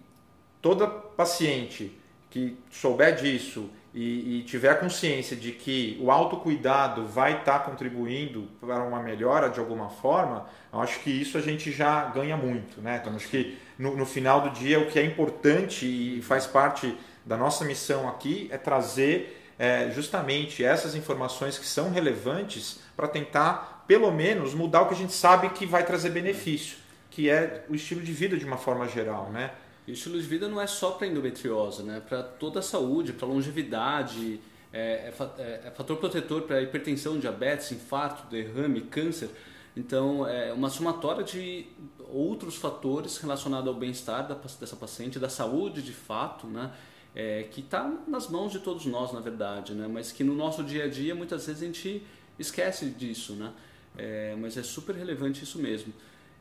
toda 0.61 0.87
paciente 0.87 1.97
que 2.29 2.57
souber 2.71 3.15
disso 3.15 3.69
e, 3.93 4.39
e 4.39 4.43
tiver 4.43 4.79
consciência 4.79 5.35
de 5.35 5.51
que 5.51 5.97
o 5.99 6.11
autocuidado 6.11 7.05
vai 7.05 7.39
estar 7.39 7.59
tá 7.59 7.65
contribuindo 7.65 8.47
para 8.59 8.83
uma 8.83 9.01
melhora 9.01 9.49
de 9.49 9.59
alguma 9.59 9.89
forma, 9.89 10.47
acho 10.71 10.99
que 11.01 11.09
isso 11.09 11.37
a 11.37 11.41
gente 11.41 11.71
já 11.71 12.05
ganha 12.05 12.37
muito. 12.37 12.79
Né? 12.79 12.99
Então, 13.01 13.15
acho 13.15 13.27
que 13.27 13.57
no, 13.77 13.95
no 13.97 14.05
final 14.05 14.41
do 14.41 14.49
dia 14.51 14.79
o 14.79 14.89
que 14.89 14.97
é 14.97 15.03
importante 15.03 15.85
e 15.85 16.21
faz 16.21 16.47
parte 16.47 16.97
da 17.25 17.35
nossa 17.35 17.65
missão 17.65 18.07
aqui 18.07 18.47
é 18.51 18.57
trazer 18.57 19.37
é, 19.59 19.91
justamente 19.91 20.63
essas 20.63 20.95
informações 20.95 21.59
que 21.59 21.67
são 21.67 21.91
relevantes 21.91 22.79
para 22.95 23.07
tentar, 23.07 23.83
pelo 23.87 24.11
menos, 24.11 24.53
mudar 24.53 24.81
o 24.81 24.87
que 24.87 24.93
a 24.93 24.97
gente 24.97 25.13
sabe 25.13 25.49
que 25.49 25.65
vai 25.65 25.85
trazer 25.85 26.09
benefício, 26.09 26.77
que 27.09 27.29
é 27.29 27.65
o 27.69 27.75
estilo 27.75 28.01
de 28.01 28.13
vida 28.13 28.37
de 28.37 28.45
uma 28.45 28.57
forma 28.57 28.87
geral. 28.87 29.29
Né? 29.29 29.51
E 29.91 29.93
o 29.93 29.95
estilo 29.95 30.17
de 30.17 30.25
vida 30.25 30.47
não 30.47 30.61
é 30.61 30.65
só 30.67 30.91
para 30.91 31.05
endometriose, 31.05 31.83
né? 31.83 31.99
para 31.99 32.23
toda 32.23 32.59
a 32.59 32.61
saúde, 32.61 33.11
para 33.11 33.27
longevidade, 33.27 34.39
é, 34.71 35.11
é, 35.37 35.61
é, 35.65 35.71
fator 35.75 35.97
protetor 35.97 36.43
para 36.43 36.61
hipertensão, 36.61 37.19
diabetes, 37.19 37.73
infarto, 37.73 38.25
derrame, 38.31 38.83
câncer. 38.83 39.29
Então, 39.75 40.25
é 40.25 40.53
uma 40.53 40.69
somatória 40.69 41.25
de 41.25 41.67
outros 42.07 42.55
fatores 42.55 43.17
relacionados 43.17 43.67
ao 43.67 43.73
bem-estar 43.73 44.25
dessa 44.57 44.77
paciente, 44.77 45.19
da 45.19 45.27
saúde 45.27 45.81
de 45.81 45.91
fato, 45.91 46.47
né? 46.47 46.71
É, 47.13 47.43
que 47.51 47.59
está 47.59 47.93
nas 48.07 48.29
mãos 48.29 48.53
de 48.53 48.59
todos 48.59 48.85
nós, 48.85 49.11
na 49.11 49.19
verdade, 49.19 49.73
né? 49.73 49.89
mas 49.91 50.13
que 50.13 50.23
no 50.23 50.33
nosso 50.33 50.63
dia 50.63 50.85
a 50.85 50.87
dia 50.87 51.13
muitas 51.13 51.45
vezes 51.45 51.61
a 51.61 51.65
gente 51.65 52.01
esquece 52.39 52.85
disso, 52.85 53.33
né? 53.33 53.51
É, 53.97 54.37
mas 54.39 54.55
é 54.55 54.63
super 54.63 54.95
relevante 54.95 55.43
isso 55.43 55.59
mesmo. 55.59 55.93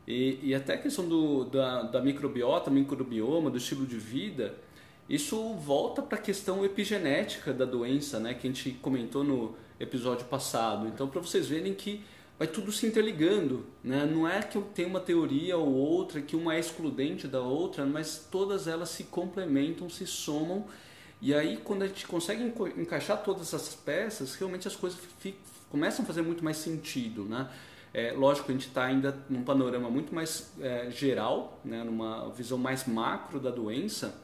E, 0.06 0.38
e 0.42 0.54
até 0.54 0.74
a 0.74 0.78
questão 0.78 1.08
do, 1.08 1.44
da, 1.44 1.82
da 1.82 2.00
microbiota, 2.00 2.70
microbioma, 2.70 3.50
do 3.50 3.58
estilo 3.58 3.86
de 3.86 3.96
vida, 3.96 4.54
isso 5.08 5.54
volta 5.54 6.02
para 6.02 6.18
a 6.18 6.20
questão 6.20 6.64
epigenética 6.64 7.52
da 7.52 7.64
doença, 7.64 8.18
né, 8.18 8.34
que 8.34 8.46
a 8.46 8.50
gente 8.50 8.70
comentou 8.82 9.24
no 9.24 9.54
episódio 9.78 10.26
passado. 10.26 10.86
Então, 10.86 11.08
para 11.08 11.20
vocês 11.20 11.48
verem 11.48 11.74
que 11.74 12.04
vai 12.40 12.48
tudo 12.48 12.72
se 12.72 12.86
interligando, 12.86 13.66
né? 13.84 14.06
Não 14.06 14.26
é 14.26 14.40
que 14.40 14.56
eu 14.56 14.62
tenho 14.62 14.88
uma 14.88 14.98
teoria 14.98 15.58
ou 15.58 15.74
outra, 15.74 16.22
que 16.22 16.34
uma 16.34 16.54
é 16.54 16.58
excludente 16.58 17.28
da 17.28 17.42
outra, 17.42 17.84
mas 17.84 18.26
todas 18.30 18.66
elas 18.66 18.88
se 18.88 19.04
complementam, 19.04 19.90
se 19.90 20.06
somam. 20.06 20.64
E 21.20 21.34
aí, 21.34 21.58
quando 21.62 21.82
a 21.82 21.86
gente 21.86 22.06
consegue 22.06 22.42
encaixar 22.78 23.22
todas 23.22 23.52
essas 23.52 23.74
peças, 23.74 24.34
realmente 24.36 24.66
as 24.66 24.74
coisas 24.74 24.98
começam 25.68 26.02
a 26.02 26.06
fazer 26.06 26.22
muito 26.22 26.42
mais 26.42 26.56
sentido, 26.56 27.24
né? 27.24 27.46
É, 27.92 28.12
lógico, 28.12 28.50
a 28.50 28.53
gente 28.53 28.68
está 28.68 28.85
ainda 28.85 29.16
num 29.29 29.42
panorama 29.42 29.90
muito 29.90 30.14
mais 30.14 30.53
é, 30.61 30.90
geral, 30.90 31.61
né, 31.64 31.83
numa 31.83 32.31
visão 32.31 32.57
mais 32.57 32.87
macro 32.87 33.40
da 33.40 33.50
doença, 33.50 34.14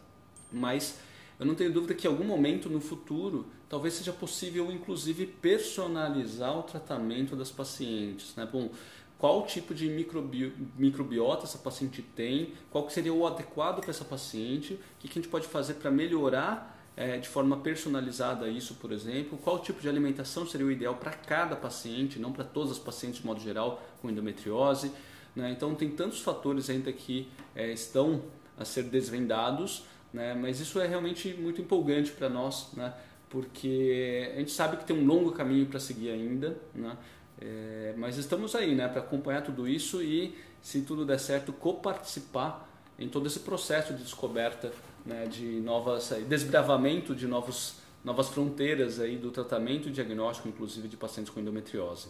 mas 0.53 0.99
eu 1.39 1.45
não 1.45 1.55
tenho 1.55 1.73
dúvida 1.73 1.95
que 1.95 2.07
em 2.07 2.11
algum 2.11 2.25
momento 2.25 2.69
no 2.69 2.81
futuro 2.81 3.47
talvez 3.69 3.95
seja 3.95 4.13
possível, 4.13 4.71
inclusive, 4.71 5.27
personalizar 5.27 6.57
o 6.57 6.63
tratamento 6.63 7.35
das 7.35 7.51
pacientes. 7.51 8.35
Né? 8.37 8.49
Bom, 8.51 8.71
qual 9.19 9.45
tipo 9.47 9.75
de 9.75 9.89
microbi 9.89 10.53
microbiota 10.77 11.45
essa 11.45 11.59
paciente 11.59 12.03
tem, 12.03 12.53
qual 12.71 12.89
seria 12.91 13.13
o 13.13 13.27
adequado 13.27 13.81
para 13.81 13.91
essa 13.91 14.05
paciente, 14.05 14.75
o 14.75 14.79
que, 15.01 15.09
que 15.09 15.19
a 15.19 15.23
gente 15.23 15.31
pode 15.31 15.47
fazer 15.47 15.75
para 15.75 15.91
melhorar 15.91 16.76
é, 16.97 17.19
de 17.19 17.29
forma 17.29 17.59
personalizada 17.59 18.49
isso, 18.49 18.75
por 18.77 18.91
exemplo, 18.91 19.39
qual 19.39 19.59
tipo 19.59 19.81
de 19.81 19.89
alimentação 19.89 20.47
seria 20.47 20.67
o 20.67 20.71
ideal 20.71 20.95
para 20.95 21.11
cada 21.11 21.55
paciente, 21.55 22.19
não 22.19 22.33
para 22.33 22.43
todas 22.43 22.73
as 22.73 22.79
pacientes 22.79 23.21
de 23.21 23.27
modo 23.27 23.41
geral 23.41 23.83
com 24.01 24.09
endometriose. 24.09 24.91
Né? 25.35 25.51
Então 25.51 25.75
tem 25.75 25.91
tantos 25.91 26.21
fatores 26.23 26.71
ainda 26.71 26.91
que 26.91 27.29
é, 27.55 27.71
estão 27.71 28.23
a 28.59 28.65
ser 28.65 28.85
desvendados, 28.85 29.85
né? 30.11 30.35
mas 30.35 30.59
isso 30.59 30.81
é 30.81 30.87
realmente 30.87 31.35
muito 31.35 31.61
empolgante 31.61 32.11
para 32.13 32.31
nós, 32.31 32.71
né? 32.73 32.95
porque 33.29 34.33
a 34.35 34.39
gente 34.39 34.53
sabe 34.53 34.79
que 34.79 34.87
tem 34.87 34.97
um 34.97 35.05
longo 35.05 35.33
caminho 35.33 35.67
para 35.67 35.79
seguir 35.79 36.11
ainda, 36.11 36.57
né? 36.75 36.97
É, 37.39 37.93
mas 37.99 38.17
estamos 38.17 38.55
aí 38.55 38.75
né? 38.75 38.89
para 38.89 39.03
acompanhar 39.03 39.43
tudo 39.43 39.69
isso 39.69 40.03
e, 40.03 40.35
se 40.63 40.81
tudo 40.81 41.05
der 41.05 41.21
certo, 41.21 41.53
coparticipar 41.53 42.67
em 42.99 43.11
todo 43.11 43.27
esse 43.27 43.41
processo 43.41 43.93
de 43.93 44.03
descoberta 44.03 44.73
né, 45.07 45.27
de 45.27 45.61
novas 45.61 46.11
desbravamento 46.29 47.15
de 47.15 47.27
novos 47.27 47.77
novas 48.05 48.29
fronteiras 48.29 49.01
aí 49.01 49.17
do 49.17 49.31
tratamento 49.31 49.89
e 49.89 49.91
diagnóstico, 49.91 50.49
inclusive 50.49 50.87
de 50.87 50.97
pacientes 50.97 51.33
com 51.33 51.41
endometriose. 51.41 52.09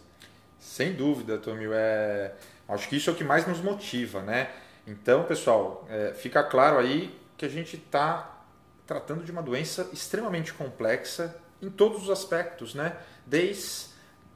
Sem 0.59 0.93
dúvida, 0.93 1.39
Tomil, 1.39 1.73
é 1.73 2.35
acho 2.69 2.89
que 2.89 2.97
isso 2.97 3.09
é 3.09 3.13
o 3.13 3.17
que 3.17 3.25
mais 3.25 3.47
nos 3.47 3.61
motiva, 3.61 4.23
né? 4.23 4.51
Então, 4.87 5.25
pessoal, 5.25 5.87
é, 5.89 6.13
fica 6.15 6.43
claro 6.43 6.79
aí 6.79 7.17
que 7.37 7.45
a 7.45 7.49
gente 7.49 7.77
está 7.77 8.45
tratando 8.87 9.25
de 9.25 9.33
uma 9.33 9.43
doença 9.43 9.89
extremamente 9.93 10.53
complexa 10.53 11.37
em 11.61 11.71
todos 11.71 12.05
os 12.05 12.11
aspectos, 12.11 12.75
né? 12.75 12.97
Desde 13.25 13.87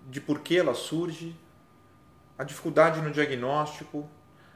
de 0.09 0.21
por 0.21 0.41
que 0.41 0.59
ela 0.59 0.75
surge, 0.75 1.37
a 2.39 2.45
dificuldade 2.45 3.01
no 3.01 3.11
diagnóstico, 3.11 4.09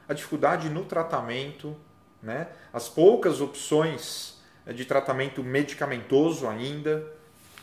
a 0.07 0.13
dificuldade 0.13 0.69
no 0.69 0.83
tratamento, 0.85 1.77
né? 2.25 2.47
as 2.73 2.89
poucas 2.89 3.39
opções 3.39 4.35
eh, 4.65 4.73
de 4.73 4.83
tratamento 4.83 5.43
medicamentoso 5.43 6.47
ainda. 6.47 7.05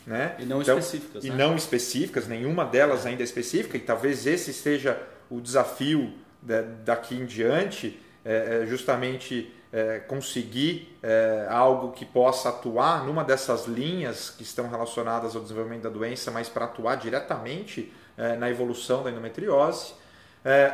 Né? 0.07 0.37
E 0.39 0.45
não 0.45 0.63
então, 0.63 0.79
específicas. 0.79 1.25
E 1.25 1.31
né? 1.31 1.37
não 1.37 1.55
específicas, 1.55 2.29
nenhuma 2.29 2.65
delas 2.65 3.05
ainda 3.05 3.23
é 3.23 3.25
específica, 3.25 3.77
e 3.77 3.81
talvez 3.81 4.27
esse 4.27 4.53
seja 4.53 5.01
o 5.29 5.41
desafio 5.41 6.13
daqui 6.85 7.15
em 7.15 7.25
diante, 7.25 8.01
é, 8.25 8.65
justamente 8.67 9.53
é, 9.73 10.01
conseguir 10.01 10.99
algo 11.49 11.93
que 11.93 12.05
possa 12.05 12.49
atuar 12.49 13.05
numa 13.05 13.25
dessas 13.25 13.67
linhas 13.67 14.29
que 14.29 14.43
estão 14.43 14.69
relacionadas 14.69 15.37
ao 15.37 15.43
desenvolvimento 15.43 15.83
da 15.83 15.89
doença, 15.89 16.31
mas 16.31 16.49
para 16.49 16.65
atuar 16.65 16.97
diretamente 16.97 17.93
na 18.39 18.51
evolução 18.51 19.03
da 19.03 19.11
endometriose. 19.11 19.95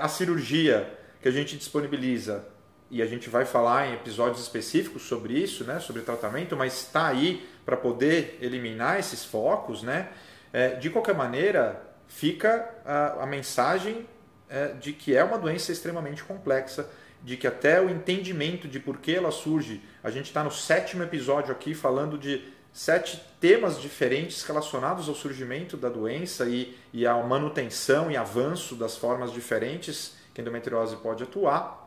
a 0.00 0.08
cirurgia 0.08 0.90
que 1.22 1.28
a 1.28 1.30
gente 1.30 1.56
disponibiliza 1.56 2.44
e 2.90 3.02
a 3.02 3.06
gente 3.06 3.28
vai 3.28 3.44
falar 3.44 3.88
em 3.88 3.94
episódios 3.94 4.40
específicos 4.40 5.02
sobre 5.02 5.34
isso, 5.34 5.64
né, 5.64 5.78
sobre 5.78 6.02
tratamento, 6.02 6.56
mas 6.56 6.74
está 6.74 7.06
aí 7.06 7.46
para 7.64 7.76
poder 7.76 8.38
eliminar 8.40 8.98
esses 8.98 9.24
focos, 9.24 9.82
né? 9.82 10.08
É, 10.52 10.70
de 10.76 10.88
qualquer 10.88 11.14
maneira, 11.14 11.82
fica 12.06 12.68
a, 12.84 13.24
a 13.24 13.26
mensagem 13.26 14.06
é, 14.48 14.68
de 14.68 14.92
que 14.94 15.14
é 15.14 15.22
uma 15.22 15.36
doença 15.36 15.70
extremamente 15.70 16.24
complexa, 16.24 16.88
de 17.22 17.36
que 17.36 17.46
até 17.46 17.80
o 17.80 17.90
entendimento 17.90 18.66
de 18.66 18.80
por 18.80 18.98
que 18.98 19.14
ela 19.14 19.30
surge, 19.30 19.82
a 20.02 20.10
gente 20.10 20.26
está 20.26 20.42
no 20.42 20.50
sétimo 20.50 21.02
episódio 21.02 21.52
aqui 21.52 21.74
falando 21.74 22.16
de 22.16 22.42
sete 22.72 23.22
temas 23.40 23.80
diferentes 23.80 24.42
relacionados 24.44 25.08
ao 25.08 25.14
surgimento 25.14 25.76
da 25.76 25.88
doença 25.88 26.46
e, 26.46 26.76
e 26.92 27.06
à 27.06 27.14
manutenção 27.16 28.10
e 28.10 28.16
avanço 28.16 28.74
das 28.74 28.96
formas 28.96 29.32
diferentes 29.32 30.16
que 30.32 30.40
a 30.40 30.42
endometriose 30.42 30.96
pode 30.96 31.24
atuar. 31.24 31.77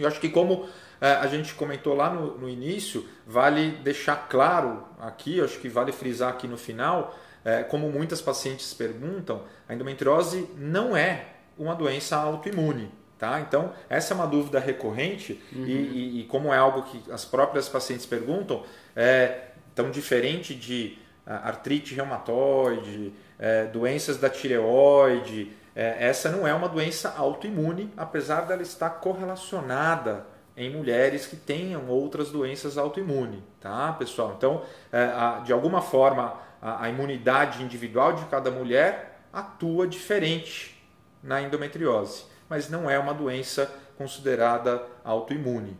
E 0.00 0.02
eu 0.02 0.08
acho 0.08 0.20
que 0.20 0.28
como 0.28 0.68
é, 1.00 1.12
a 1.12 1.26
gente 1.26 1.54
comentou 1.54 1.94
lá 1.94 2.12
no, 2.12 2.38
no, 2.38 2.48
início, 2.48 3.06
vale 3.26 3.70
deixar 3.82 4.28
claro 4.28 4.84
aqui, 4.98 5.40
acho 5.40 5.58
que 5.58 5.68
vale 5.68 5.92
frisar 5.92 6.30
aqui 6.30 6.48
no 6.48 6.56
final, 6.56 7.16
é, 7.44 7.62
como 7.62 7.90
muitas 7.90 8.20
pacientes 8.20 8.74
perguntam, 8.74 9.42
a 9.68 9.74
endometriose 9.74 10.48
não 10.56 10.96
é 10.96 11.26
uma 11.58 11.74
doença 11.74 12.16
autoimune. 12.16 12.90
Tá? 13.18 13.38
Então, 13.40 13.74
essa 13.90 14.14
é 14.14 14.16
uma 14.16 14.26
dúvida 14.26 14.58
recorrente 14.58 15.38
uhum. 15.52 15.66
e, 15.66 15.72
e, 15.72 16.20
e, 16.20 16.24
como 16.24 16.54
é 16.54 16.56
algo 16.56 16.84
que 16.84 17.12
as 17.12 17.22
próprias 17.22 17.68
pacientes 17.68 18.06
perguntam, 18.06 18.62
é 18.96 19.48
tão 19.74 19.90
diferente 19.90 20.54
de 20.54 20.96
artrite 21.26 21.94
reumatoide, 21.94 23.12
é, 23.38 23.66
doenças 23.66 24.16
da 24.16 24.30
tireoide, 24.30 25.52
é, 25.74 26.08
essa 26.08 26.28
não 26.30 26.46
é 26.46 26.52
uma 26.52 26.68
doença 26.68 27.14
autoimune, 27.16 27.92
apesar 27.96 28.42
dela 28.42 28.62
estar 28.62 28.90
correlacionada 28.90 30.26
em 30.56 30.70
mulheres 30.70 31.26
que 31.26 31.36
tenham 31.36 31.88
outras 31.88 32.30
doenças 32.30 32.76
autoimunes, 32.76 33.40
tá, 33.60 33.92
pessoal? 33.92 34.34
Então, 34.36 34.62
é, 34.92 35.04
a, 35.04 35.40
de 35.44 35.52
alguma 35.52 35.80
forma, 35.80 36.34
a, 36.60 36.84
a 36.84 36.88
imunidade 36.88 37.62
individual 37.62 38.12
de 38.12 38.24
cada 38.26 38.50
mulher 38.50 39.20
atua 39.32 39.86
diferente 39.86 40.82
na 41.22 41.40
endometriose, 41.40 42.24
mas 42.48 42.68
não 42.68 42.90
é 42.90 42.98
uma 42.98 43.14
doença 43.14 43.70
considerada 43.96 44.82
autoimune. 45.04 45.76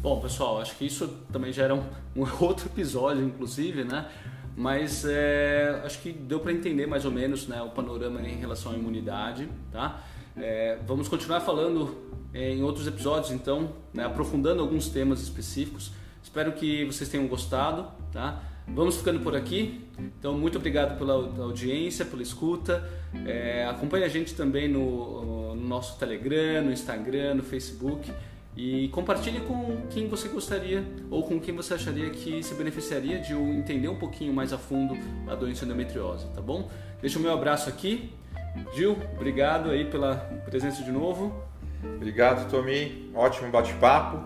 Bom, 0.00 0.20
pessoal, 0.20 0.60
acho 0.60 0.76
que 0.76 0.84
isso 0.84 1.06
também 1.32 1.52
já 1.52 1.64
era 1.64 1.74
um, 1.74 1.84
um 2.16 2.26
outro 2.44 2.66
episódio, 2.66 3.24
inclusive, 3.24 3.84
né? 3.84 4.10
Mas 4.56 5.04
é, 5.04 5.80
acho 5.84 6.00
que 6.00 6.12
deu 6.12 6.40
para 6.40 6.52
entender 6.52 6.86
mais 6.86 7.04
ou 7.04 7.10
menos 7.10 7.46
né, 7.48 7.60
o 7.62 7.70
panorama 7.70 8.20
em 8.20 8.36
relação 8.36 8.72
à 8.72 8.74
imunidade, 8.74 9.48
tá? 9.70 10.02
É, 10.36 10.78
vamos 10.86 11.08
continuar 11.08 11.40
falando 11.40 11.94
é, 12.32 12.52
em 12.52 12.62
outros 12.62 12.86
episódios, 12.86 13.30
então, 13.30 13.72
né, 13.92 14.04
aprofundando 14.04 14.62
alguns 14.62 14.88
temas 14.88 15.20
específicos. 15.22 15.92
Espero 16.22 16.52
que 16.52 16.84
vocês 16.84 17.08
tenham 17.08 17.26
gostado, 17.26 17.86
tá? 18.12 18.42
Vamos 18.66 18.96
ficando 18.96 19.20
por 19.20 19.34
aqui. 19.34 19.84
Então, 19.98 20.38
muito 20.38 20.56
obrigado 20.56 20.96
pela 20.96 21.14
audiência, 21.14 22.04
pela 22.04 22.22
escuta. 22.22 22.88
É, 23.26 23.66
acompanhe 23.66 24.04
a 24.04 24.08
gente 24.08 24.34
também 24.34 24.68
no, 24.68 25.54
no 25.54 25.68
nosso 25.68 25.98
Telegram, 25.98 26.62
no 26.62 26.72
Instagram, 26.72 27.34
no 27.34 27.42
Facebook. 27.42 28.10
E 28.56 28.88
compartilhe 28.88 29.40
com 29.40 29.86
quem 29.88 30.08
você 30.08 30.28
gostaria 30.28 30.84
ou 31.10 31.22
com 31.22 31.40
quem 31.40 31.56
você 31.56 31.74
acharia 31.74 32.10
que 32.10 32.42
se 32.42 32.54
beneficiaria 32.54 33.18
de 33.18 33.32
entender 33.32 33.88
um 33.88 33.98
pouquinho 33.98 34.32
mais 34.32 34.52
a 34.52 34.58
fundo 34.58 34.94
a 35.26 35.34
doença 35.34 35.64
endometriose, 35.64 36.26
tá 36.34 36.40
bom? 36.40 36.68
Deixa 37.00 37.18
o 37.18 37.22
meu 37.22 37.32
abraço 37.32 37.68
aqui. 37.70 38.12
Gil, 38.74 38.98
obrigado 39.14 39.70
aí 39.70 39.86
pela 39.86 40.16
presença 40.44 40.82
de 40.82 40.92
novo. 40.92 41.34
Obrigado, 41.96 42.50
Tomi. 42.50 43.10
Ótimo 43.14 43.50
bate-papo. 43.50 44.22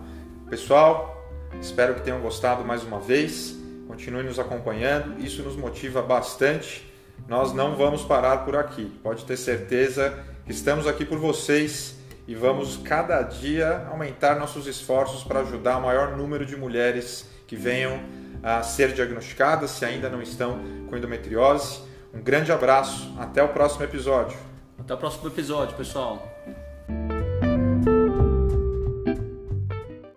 Pessoal, 0.49 1.25
espero 1.61 1.95
que 1.95 2.01
tenham 2.01 2.19
gostado 2.19 2.65
mais 2.65 2.83
uma 2.83 2.99
vez. 2.99 3.57
Continue 3.87 4.23
nos 4.23 4.37
acompanhando, 4.37 5.23
isso 5.23 5.41
nos 5.41 5.55
motiva 5.55 6.01
bastante. 6.01 6.85
Nós 7.29 7.53
não 7.53 7.77
vamos 7.77 8.03
parar 8.03 8.43
por 8.43 8.57
aqui. 8.57 8.91
Pode 9.01 9.23
ter 9.23 9.37
certeza 9.37 10.21
que 10.45 10.51
estamos 10.51 10.85
aqui 10.85 11.05
por 11.05 11.17
vocês 11.17 11.96
e 12.27 12.35
vamos 12.35 12.77
cada 12.77 13.21
dia 13.21 13.87
aumentar 13.89 14.35
nossos 14.35 14.67
esforços 14.67 15.23
para 15.23 15.39
ajudar 15.39 15.77
o 15.77 15.81
maior 15.81 16.17
número 16.17 16.45
de 16.45 16.55
mulheres 16.55 17.29
que 17.47 17.55
venham 17.55 17.99
a 18.43 18.61
ser 18.61 18.91
diagnosticadas 18.93 19.71
se 19.71 19.85
ainda 19.85 20.09
não 20.09 20.21
estão 20.21 20.59
com 20.87 20.97
endometriose. 20.97 21.81
Um 22.13 22.21
grande 22.21 22.51
abraço, 22.51 23.15
até 23.17 23.41
o 23.41 23.49
próximo 23.49 23.83
episódio. 23.83 24.37
Até 24.77 24.93
o 24.93 24.97
próximo 24.97 25.27
episódio, 25.27 25.75
pessoal. 25.75 26.36